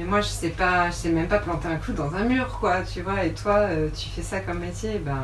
mais 0.00 0.06
moi 0.06 0.20
je 0.22 0.28
sais 0.28 0.48
pas, 0.48 0.90
je 0.90 0.94
sais 0.96 1.08
même 1.10 1.28
pas 1.28 1.38
planter 1.38 1.68
un 1.68 1.76
clou 1.76 1.92
dans 1.92 2.14
un 2.14 2.24
mur, 2.24 2.58
quoi, 2.58 2.80
tu 2.82 3.02
vois. 3.02 3.24
Et 3.24 3.32
toi, 3.34 3.58
euh, 3.58 3.88
tu 3.94 4.08
fais 4.08 4.22
ça 4.22 4.40
comme 4.40 4.58
métier, 4.60 4.98
ben 5.04 5.18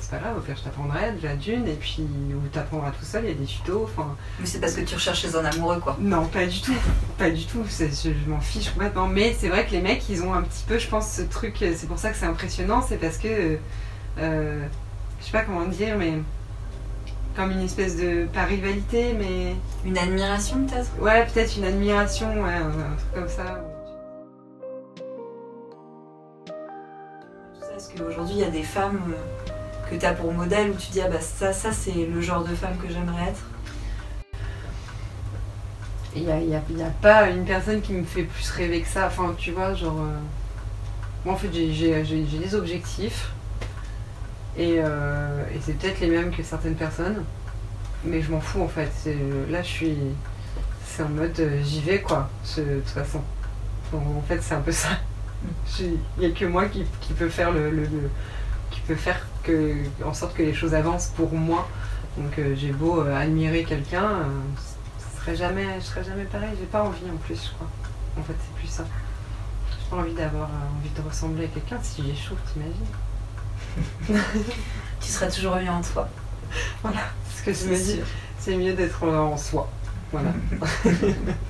c'est 0.00 0.10
pas 0.10 0.18
grave, 0.18 0.36
au 0.36 0.40
pire 0.40 0.54
je 0.58 0.62
t'apprendrai 0.64 1.12
de 1.12 1.26
la 1.26 1.34
dune, 1.36 1.66
et 1.66 1.74
puis 1.74 2.02
ou 2.02 2.46
t'apprendras 2.52 2.90
tout 2.90 3.04
seul, 3.04 3.24
il 3.24 3.28
y 3.30 3.32
a 3.32 3.34
des 3.34 3.44
tutos, 3.46 3.84
enfin. 3.84 4.14
Mais 4.38 4.46
c'est 4.46 4.60
parce 4.60 4.74
que 4.74 4.82
tu 4.82 4.94
recherches 4.94 5.22
chez 5.22 5.34
un 5.34 5.44
amoureux, 5.44 5.80
quoi. 5.80 5.96
Non, 6.00 6.26
pas 6.26 6.46
du 6.46 6.60
tout. 6.60 6.74
Pas 7.18 7.30
du 7.30 7.44
tout. 7.46 7.64
Je, 7.68 7.86
je 7.90 8.30
m'en 8.30 8.40
fiche 8.40 8.70
complètement. 8.70 9.06
Mais 9.06 9.34
c'est 9.38 9.48
vrai 9.48 9.64
que 9.66 9.70
les 9.72 9.80
mecs, 9.80 10.08
ils 10.08 10.22
ont 10.22 10.34
un 10.34 10.42
petit 10.42 10.64
peu, 10.68 10.78
je 10.78 10.86
pense, 10.88 11.10
ce 11.10 11.22
truc. 11.22 11.62
euh, 11.62 11.72
C'est 11.76 11.86
pour 11.86 11.98
ça 11.98 12.10
que 12.10 12.16
c'est 12.16 12.26
impressionnant. 12.26 12.82
C'est 12.86 12.96
parce 12.98 13.16
que. 13.18 13.56
euh, 14.18 14.62
je 15.20 15.24
sais 15.26 15.32
pas 15.32 15.42
comment 15.42 15.64
dire, 15.66 15.96
mais. 15.98 16.14
Comme 17.36 17.52
une 17.52 17.62
espèce 17.62 17.96
de. 17.96 18.26
Pas 18.32 18.44
rivalité, 18.44 19.14
mais. 19.18 19.54
Une 19.84 19.96
admiration, 19.98 20.64
peut-être? 20.66 20.90
Ouais, 21.00 21.26
peut-être 21.26 21.56
une 21.56 21.64
admiration, 21.64 22.26
ouais, 22.42 22.50
un, 22.54 22.68
un 22.68 22.96
truc 22.96 23.14
comme 23.14 23.28
ça. 23.28 23.62
Qu'aujourd'hui, 28.00 28.36
il 28.36 28.40
y 28.40 28.44
a 28.44 28.50
des 28.50 28.62
femmes 28.62 29.14
que 29.90 29.96
tu 29.96 30.06
as 30.06 30.12
pour 30.14 30.32
modèle 30.32 30.70
où 30.70 30.74
tu 30.74 30.90
dis, 30.90 31.00
ah 31.00 31.08
bah 31.08 31.20
ça, 31.20 31.52
ça 31.52 31.70
c'est 31.72 32.06
le 32.06 32.20
genre 32.20 32.42
de 32.44 32.54
femme 32.54 32.76
que 32.78 32.88
j'aimerais 32.88 33.28
être 33.28 33.40
Il 36.16 36.22
n'y 36.24 36.54
a, 36.54 36.58
a- 36.58 36.90
pas 37.02 37.28
une 37.30 37.44
personne 37.44 37.80
qui 37.82 37.92
me 37.92 38.04
fait 38.04 38.24
plus 38.24 38.50
rêver 38.50 38.80
que 38.80 38.88
ça. 38.88 39.06
Enfin, 39.06 39.34
tu 39.36 39.52
vois, 39.52 39.74
genre. 39.74 39.96
euh, 40.00 40.18
Moi, 41.24 41.34
en 41.34 41.36
fait, 41.36 41.50
j'ai- 41.52 42.02
des 42.04 42.54
objectifs. 42.54 43.30
Et, 44.56 44.76
euh, 44.78 45.44
et 45.54 45.60
c'est 45.62 45.74
peut-être 45.74 46.00
les 46.00 46.08
mêmes 46.08 46.30
que 46.34 46.42
certaines 46.42 46.74
personnes. 46.74 47.24
Mais 48.04 48.22
je 48.22 48.30
m'en 48.32 48.40
fous, 48.40 48.62
en 48.62 48.68
fait. 48.68 48.90
Là, 49.50 49.62
je 49.62 49.68
suis. 49.68 49.96
C'est 50.86 51.02
en 51.04 51.08
mode 51.10 51.38
euh, 51.38 51.62
j'y 51.62 51.80
vais, 51.80 52.00
quoi. 52.00 52.28
De 52.56 52.80
toute 52.80 52.88
façon. 52.88 53.20
En 53.92 54.22
fait, 54.26 54.40
c'est 54.42 54.54
un 54.54 54.60
peu 54.60 54.72
ça. 54.72 54.88
Il 55.80 55.98
n'y 56.18 56.26
a 56.26 56.30
que 56.30 56.44
moi 56.44 56.66
qui, 56.66 56.84
qui 57.00 57.12
peut 57.14 57.28
faire 57.28 57.50
le, 57.50 57.70
le- 57.70 57.82
le- 57.84 58.10
qui 58.70 58.80
peut 58.80 58.94
faire 58.94 59.26
que, 59.42 59.74
en 60.04 60.12
sorte 60.14 60.34
que 60.36 60.42
les 60.42 60.54
choses 60.54 60.74
avancent 60.74 61.08
pour 61.16 61.32
moi. 61.32 61.68
Donc 62.18 62.38
euh, 62.38 62.54
j'ai 62.56 62.72
beau 62.72 63.00
euh, 63.02 63.16
admirer 63.16 63.64
quelqu'un, 63.64 64.04
euh, 64.04 64.24
ce 64.98 65.20
serait 65.20 65.36
jamais, 65.36 65.66
je 65.80 65.84
serais 65.86 66.04
jamais 66.04 66.24
pareil. 66.24 66.50
J'ai 66.58 66.66
pas 66.66 66.82
envie 66.82 67.10
en 67.12 67.16
plus, 67.16 67.36
je 67.42 67.50
crois. 67.54 67.68
En 68.18 68.22
fait, 68.22 68.34
c'est 68.38 68.54
plus 68.60 68.68
ça. 68.68 68.84
J'ai 69.70 69.90
pas 69.90 69.96
envie 69.96 70.12
d'avoir 70.14 70.48
euh, 70.48 70.78
envie 70.78 70.90
de 70.90 71.00
ressembler 71.08 71.44
à 71.44 71.48
quelqu'un. 71.48 71.78
Si 71.82 72.02
j'ai 72.06 72.14
chaud, 72.14 72.36
t'imagines? 72.52 74.22
Tu 75.00 75.08
seras 75.08 75.28
toujours 75.30 75.56
mieux 75.56 75.70
en 75.70 75.80
toi. 75.80 76.08
Parce 76.82 77.40
que 77.44 77.52
je 77.54 77.70
me 77.70 77.76
dis, 77.76 78.00
c'est 78.38 78.56
mieux 78.56 78.74
d'être 78.74 79.04
en 79.06 79.36
soi. 79.36 79.70
Voilà. 80.12 80.30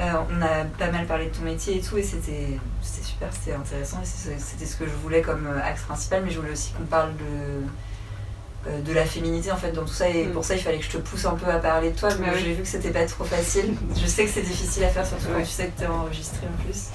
Euh, 0.00 0.12
on 0.30 0.40
a 0.42 0.64
pas 0.78 0.90
mal 0.90 1.06
parlé 1.06 1.26
de 1.26 1.34
ton 1.36 1.42
métier 1.42 1.76
et 1.76 1.80
tout, 1.80 1.98
et 1.98 2.02
c'était 2.02 2.58
c'était 2.80 3.06
super, 3.06 3.28
c'était 3.32 3.54
intéressant, 3.54 3.98
c'était 4.02 4.64
ce 4.66 4.76
que 4.76 4.86
je 4.86 4.94
voulais 5.02 5.20
comme 5.20 5.46
euh, 5.46 5.60
axe 5.62 5.82
principal, 5.82 6.22
mais 6.24 6.30
je 6.30 6.38
voulais 6.40 6.52
aussi 6.52 6.72
qu'on 6.72 6.84
parle 6.86 7.10
de, 7.16 8.70
euh, 8.70 8.80
de 8.80 8.92
la 8.94 9.04
féminité 9.04 9.52
en 9.52 9.56
fait 9.56 9.72
dans 9.72 9.84
tout 9.84 9.92
ça, 9.92 10.08
et 10.08 10.24
Mm. 10.24 10.32
pour 10.32 10.44
ça 10.44 10.54
il 10.54 10.60
fallait 10.62 10.78
que 10.78 10.84
je 10.86 10.90
te 10.90 10.96
pousse 10.96 11.26
un 11.26 11.34
peu 11.34 11.50
à 11.50 11.58
parler 11.58 11.90
de 11.90 11.98
toi, 11.98 12.08
mais 12.18 12.28
oui. 12.32 12.40
j'ai 12.42 12.54
vu 12.54 12.62
que 12.62 12.68
c'était 12.68 12.90
pas 12.92 13.04
trop 13.04 13.24
facile. 13.24 13.74
Je 13.94 14.06
sais 14.06 14.24
que 14.24 14.30
c'est 14.30 14.42
difficile 14.42 14.84
à 14.84 14.88
faire, 14.88 15.04
surtout 15.06 15.26
quand 15.34 15.40
tu 15.40 15.46
sais 15.46 15.66
que 15.66 15.78
t'es 15.80 15.86
enregistré 15.86 16.46
en 16.46 16.62
plus. 16.64 16.86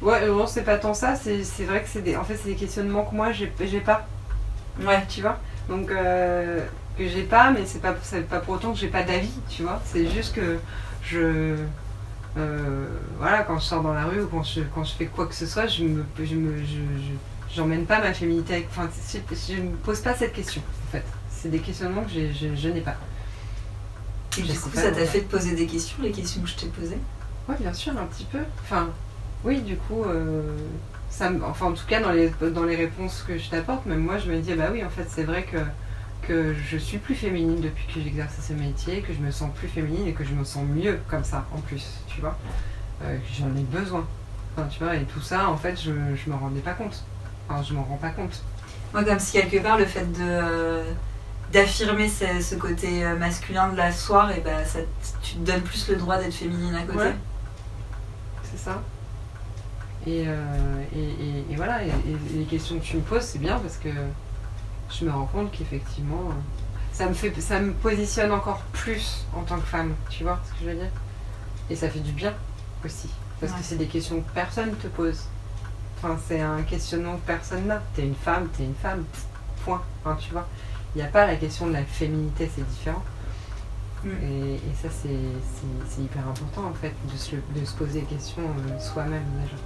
Ouais, 0.00 0.26
non, 0.26 0.46
c'est 0.46 0.62
pas 0.64 0.78
tant 0.78 0.94
ça. 0.94 1.14
C'est 1.16 1.64
vrai 1.64 1.82
que 1.82 1.88
c'est 1.88 2.02
des, 2.02 2.16
en 2.16 2.24
fait, 2.24 2.36
c'est 2.42 2.48
des 2.48 2.56
questionnements 2.56 3.04
que 3.04 3.14
moi, 3.14 3.30
j'ai 3.32 3.46
pas. 3.80 4.06
Ouais, 4.82 5.02
tu 5.08 5.20
vois? 5.20 5.38
Donc 5.68 5.90
euh, 5.90 6.60
que 6.98 7.08
j'ai 7.08 7.22
pas, 7.22 7.50
mais 7.50 7.60
c'est 7.64 7.80
pas, 7.80 7.94
c'est 8.02 8.26
pas 8.28 8.40
pour 8.40 8.54
autant 8.54 8.72
que 8.72 8.78
j'ai 8.78 8.88
pas 8.88 9.02
d'avis, 9.02 9.32
tu 9.48 9.62
vois. 9.62 9.80
C'est 9.84 10.06
juste 10.10 10.34
que 10.34 10.58
je, 11.02 11.56
euh, 12.36 12.86
voilà, 13.18 13.42
quand 13.44 13.58
je 13.58 13.64
sors 13.64 13.82
dans 13.82 13.92
la 13.94 14.04
rue 14.06 14.22
ou 14.22 14.28
quand 14.28 14.42
je, 14.42 14.60
quand 14.74 14.84
je 14.84 14.92
fais 14.94 15.06
quoi 15.06 15.26
que 15.26 15.34
ce 15.34 15.46
soit, 15.46 15.66
je 15.66 15.84
me, 15.84 16.04
je 16.22 16.34
me, 16.34 16.56
je, 16.58 16.64
je- 16.64 17.54
j'emmène 17.54 17.86
pas 17.86 18.00
ma 18.00 18.12
féminité. 18.14 18.54
Avec, 18.54 18.68
enfin, 18.70 18.88
je 19.48 19.54
me 19.62 19.76
pose 19.76 20.00
pas 20.00 20.14
cette 20.14 20.32
question, 20.32 20.62
en 20.88 20.90
fait. 20.92 21.04
C'est 21.30 21.50
des 21.50 21.60
questionnements 21.60 22.04
que 22.04 22.10
je, 22.10 22.54
je 22.56 22.68
n'ai 22.68 22.80
pas. 22.80 22.96
et 24.36 24.42
du 24.42 24.58
coup 24.58 24.70
ça 24.74 24.90
t'a 24.90 25.04
fait 25.06 25.20
te 25.22 25.30
poser 25.30 25.54
des 25.54 25.66
questions, 25.66 25.96
les 26.02 26.10
questions 26.12 26.42
que 26.42 26.48
je 26.48 26.56
t'ai 26.56 26.66
posées? 26.66 26.98
Oui, 27.48 27.54
bien 27.60 27.72
sûr, 27.72 27.92
un 27.96 28.06
petit 28.06 28.24
peu. 28.24 28.38
Enfin, 28.62 28.88
oui, 29.44 29.60
du 29.62 29.76
coup, 29.76 30.02
euh, 30.04 30.42
ça, 31.10 31.30
enfin, 31.44 31.66
en 31.66 31.72
tout 31.72 31.86
cas, 31.86 32.00
dans 32.00 32.10
les, 32.10 32.30
dans 32.52 32.64
les 32.64 32.76
réponses 32.76 33.22
que 33.26 33.38
je 33.38 33.48
t'apporte, 33.50 33.86
même 33.86 34.00
moi, 34.00 34.18
je 34.18 34.30
me 34.30 34.38
dis, 34.40 34.52
ah 34.52 34.56
bah 34.56 34.68
oui, 34.72 34.84
en 34.84 34.90
fait, 34.90 35.06
c'est 35.08 35.24
vrai 35.24 35.44
que, 35.44 35.58
que 36.26 36.54
je 36.54 36.76
suis 36.76 36.98
plus 36.98 37.14
féminine 37.14 37.60
depuis 37.60 37.86
que 37.92 38.00
j'exerce 38.00 38.34
ce 38.40 38.52
métier, 38.52 39.00
que 39.02 39.12
je 39.12 39.18
me 39.20 39.30
sens 39.30 39.50
plus 39.54 39.68
féminine 39.68 40.06
et 40.06 40.12
que 40.12 40.24
je 40.24 40.32
me 40.32 40.44
sens 40.44 40.64
mieux 40.68 40.98
comme 41.08 41.24
ça, 41.24 41.46
en 41.54 41.58
plus, 41.60 41.84
tu 42.06 42.20
vois. 42.20 42.36
Euh, 43.02 43.16
j'en 43.38 43.48
ai 43.56 43.62
besoin. 43.62 44.06
Enfin, 44.56 44.68
tu 44.68 44.82
vois, 44.82 44.94
et 44.96 45.04
tout 45.04 45.20
ça, 45.20 45.48
en 45.48 45.56
fait, 45.56 45.76
je, 45.80 45.90
je 45.90 46.30
me 46.30 46.34
rendais 46.36 46.60
pas 46.60 46.72
compte. 46.74 47.02
Enfin, 47.48 47.62
je 47.62 47.74
m'en 47.74 47.82
rends 47.84 47.96
pas 47.96 48.10
compte. 48.10 48.42
Moi, 48.92 49.04
comme 49.04 49.18
si 49.18 49.32
quelque 49.32 49.62
part, 49.62 49.78
le 49.78 49.84
fait 49.86 50.06
de 50.12 50.82
d'affirmer 51.52 52.08
ce, 52.08 52.40
ce 52.40 52.54
côté 52.56 53.04
euh, 53.04 53.16
masculin 53.16 53.68
de 53.68 53.76
la 53.76 53.92
soirée, 53.92 54.42
bah, 54.44 54.64
ça, 54.64 54.80
tu 55.22 55.34
te 55.34 55.38
donnes 55.50 55.60
plus 55.60 55.88
le 55.88 55.96
droit 55.96 56.18
d'être 56.18 56.34
féminine 56.34 56.74
à 56.74 56.82
côté. 56.82 56.98
Ouais. 56.98 57.14
C'est 58.42 58.58
ça. 58.58 58.82
Et, 60.06 60.24
euh, 60.26 60.82
et, 60.94 60.98
et- 61.00 61.52
et 61.52 61.56
voilà, 61.56 61.82
et 61.84 61.90
les 62.34 62.44
questions 62.44 62.78
que 62.78 62.84
tu 62.84 62.96
me 62.96 63.02
poses, 63.02 63.22
c'est 63.22 63.38
bien 63.38 63.58
parce 63.58 63.76
que 63.76 63.88
je 64.98 65.04
me 65.04 65.10
rends 65.10 65.26
compte 65.26 65.50
qu'effectivement, 65.52 66.30
euh, 66.30 66.34
ça 66.92 67.06
me, 67.06 67.14
fait, 67.14 67.32
ça 67.40 67.58
me 67.58 67.72
positionne 67.72 68.32
encore 68.32 68.62
plus 68.72 69.24
en 69.34 69.42
tant 69.42 69.56
que 69.56 69.66
femme, 69.66 69.94
tu 70.10 70.22
vois 70.22 70.40
ce 70.46 70.52
que 70.52 70.64
je 70.64 70.70
veux 70.70 70.76
dire? 70.76 70.90
Et 71.70 71.76
ça 71.76 71.88
fait 71.88 72.00
du 72.00 72.12
bien 72.12 72.32
aussi, 72.84 73.08
parce 73.40 73.52
Ouais. 73.52 73.58
que 73.58 73.64
c'est 73.64 73.76
des 73.76 73.86
questions 73.86 74.20
que 74.20 74.30
personne 74.32 74.74
te 74.76 74.86
pose. 74.86 75.24
Enfin, 75.98 76.16
c'est 76.28 76.40
un 76.40 76.62
questionnement 76.62 77.16
que 77.16 77.26
personne 77.26 77.66
n'a. 77.66 77.82
T'es 77.94 78.02
une 78.02 78.14
femme, 78.14 78.48
t'es 78.56 78.64
une 78.64 78.74
femme, 78.74 79.04
point. 79.64 79.82
Enfin, 80.04 80.16
tu 80.20 80.32
vois, 80.32 80.46
il 80.94 80.98
n'y 80.98 81.04
a 81.04 81.10
pas 81.10 81.26
la 81.26 81.36
question 81.36 81.66
de 81.66 81.72
la 81.72 81.82
féminité, 81.82 82.50
c'est 82.54 82.68
différent. 82.68 83.02
Mm. 84.04 84.08
Et, 84.22 84.60
ça, 84.82 84.88
c'est 84.90 86.02
hyper 86.02 86.28
important 86.28 86.64
en 86.68 86.74
fait, 86.74 86.92
de 87.10 87.16
se, 87.16 87.36
de 87.36 87.64
se 87.64 87.72
poser 87.74 88.00
des 88.00 88.06
questions 88.06 88.42
euh, 88.42 88.78
soi-même 88.78 89.24
déjà. 89.42 89.56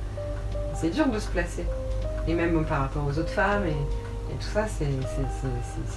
C'est 0.74 0.90
dur 0.90 1.08
de 1.08 1.18
se 1.18 1.28
placer. 1.28 1.66
Et 2.28 2.34
même 2.34 2.64
par 2.64 2.82
rapport 2.82 3.04
aux 3.04 3.18
autres 3.18 3.30
femmes 3.30 3.66
et, 3.66 3.76
tout 4.34 4.42
ça, 4.42 4.66
c'est 4.66 4.88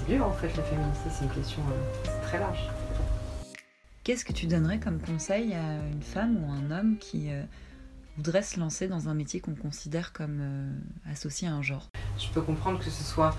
dur 0.07 0.25
en 0.25 0.31
fait, 0.31 0.55
le 0.55 0.63
féminicide, 0.63 1.11
c'est 1.11 1.25
une 1.25 1.31
question 1.31 1.61
euh, 1.69 2.21
très 2.23 2.39
large. 2.39 2.69
Qu'est-ce 4.03 4.25
que 4.25 4.33
tu 4.33 4.47
donnerais 4.47 4.79
comme 4.79 4.99
conseil 4.99 5.53
à 5.53 5.77
une 5.91 6.01
femme 6.01 6.43
ou 6.43 6.51
un 6.51 6.71
homme 6.71 6.97
qui 6.99 7.31
euh, 7.31 7.43
voudrait 8.17 8.41
se 8.41 8.59
lancer 8.59 8.87
dans 8.87 9.09
un 9.09 9.13
métier 9.13 9.39
qu'on 9.39 9.55
considère 9.55 10.11
comme 10.11 10.41
associé 11.11 11.47
à 11.47 11.53
un 11.53 11.61
genre? 11.61 11.89
Je 12.17 12.27
peux 12.29 12.41
comprendre 12.41 12.79
que 12.79 12.89
ce 12.89 13.03
soit 13.03 13.35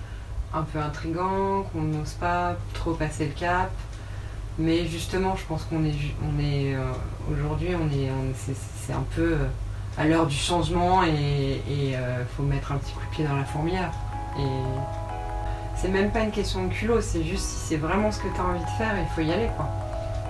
un 0.55 0.63
peu 0.63 0.79
intrigant, 0.79 1.65
qu'on 1.65 1.83
n'ose 1.83 2.13
pas 2.13 2.57
trop 2.75 2.95
passer 2.95 3.27
le 3.27 3.33
cap. 3.33 3.71
Mais 4.59 4.87
justement, 4.87 5.35
je 5.35 5.45
pense 5.47 5.65
qu'on 5.65 5.85
est, 5.85 5.95
on 6.23 6.39
est 6.39 6.75
euh, 6.75 6.93
aujourd'hui, 7.33 7.71
on 7.75 7.89
est, 7.89 8.11
c'est, 8.35 8.93
un 8.93 9.05
peu 9.17 9.33
euh, 9.33 9.47
à 9.97 10.05
l'heure 10.05 10.27
du 10.27 10.37
changement 10.37 11.03
et 11.05 11.63
il 11.69 11.95
euh, 11.95 12.25
faut 12.37 12.43
mettre 12.43 12.73
un 12.73 12.77
petit 12.77 12.93
coup 12.93 13.05
de 13.11 13.15
pied 13.15 13.25
dans 13.25 13.37
la 13.37 13.45
fourmilière. 13.45 13.91
Et 14.39 14.63
c'est 15.77 15.89
même 15.89 16.11
pas 16.11 16.21
une 16.21 16.31
question 16.31 16.65
de 16.67 16.73
culot, 16.73 17.01
c'est 17.01 17.25
juste 17.25 17.45
si 17.45 17.57
c'est 17.57 17.77
vraiment 17.77 18.13
ce 18.13 18.19
que 18.19 18.29
tu 18.35 18.41
as 18.41 18.45
envie 18.45 18.65
de 18.65 18.71
faire, 18.79 18.95
il 18.99 19.07
faut 19.15 19.21
y 19.21 19.33
aller 19.33 19.49
quoi. 19.57 19.69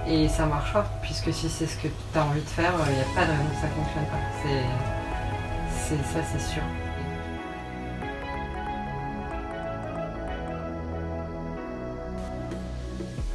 Et 0.07 0.29
ça 0.29 0.47
marchera, 0.47 0.85
puisque 1.03 1.33
si 1.33 1.49
c'est 1.49 1.67
ce 1.67 1.77
que 1.77 1.89
tu 1.89 2.19
as 2.19 2.25
envie 2.25 2.41
de 2.41 2.49
faire, 2.49 2.73
il 2.89 2.95
n'y 2.95 3.01
a 3.01 3.15
pas 3.15 3.25
de 3.25 3.31
raison 3.31 3.45
que 3.51 3.61
ça 3.61 3.69
fonctionne 3.69 4.05
pas. 4.07 4.19
C'est, 4.43 5.97
ça, 5.97 6.21
c'est 6.33 6.53
sûr. 6.53 6.63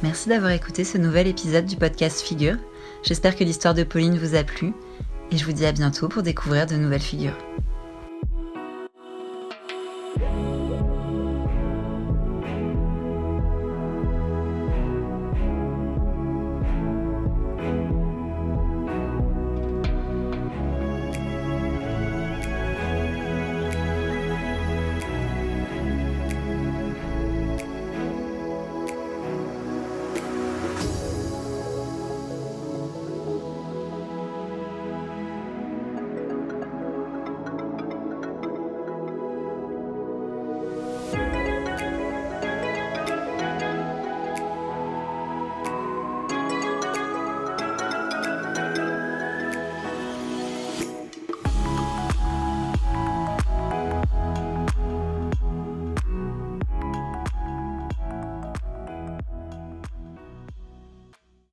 Merci 0.02 0.28
d'avoir 0.28 0.50
écouté 0.50 0.84
ce 0.84 0.98
nouvel 0.98 1.26
épisode 1.26 1.66
du 1.66 1.76
podcast 1.76 2.20
Figure. 2.20 2.56
J'espère 3.02 3.36
que 3.36 3.44
l'histoire 3.44 3.74
de 3.74 3.84
Pauline 3.84 4.18
vous 4.18 4.34
a 4.34 4.44
plu 4.44 4.72
et 5.30 5.36
je 5.36 5.44
vous 5.44 5.52
dis 5.52 5.66
à 5.66 5.72
bientôt 5.72 6.08
pour 6.08 6.22
découvrir 6.22 6.66
de 6.66 6.76
nouvelles 6.76 7.00
figures. 7.00 7.36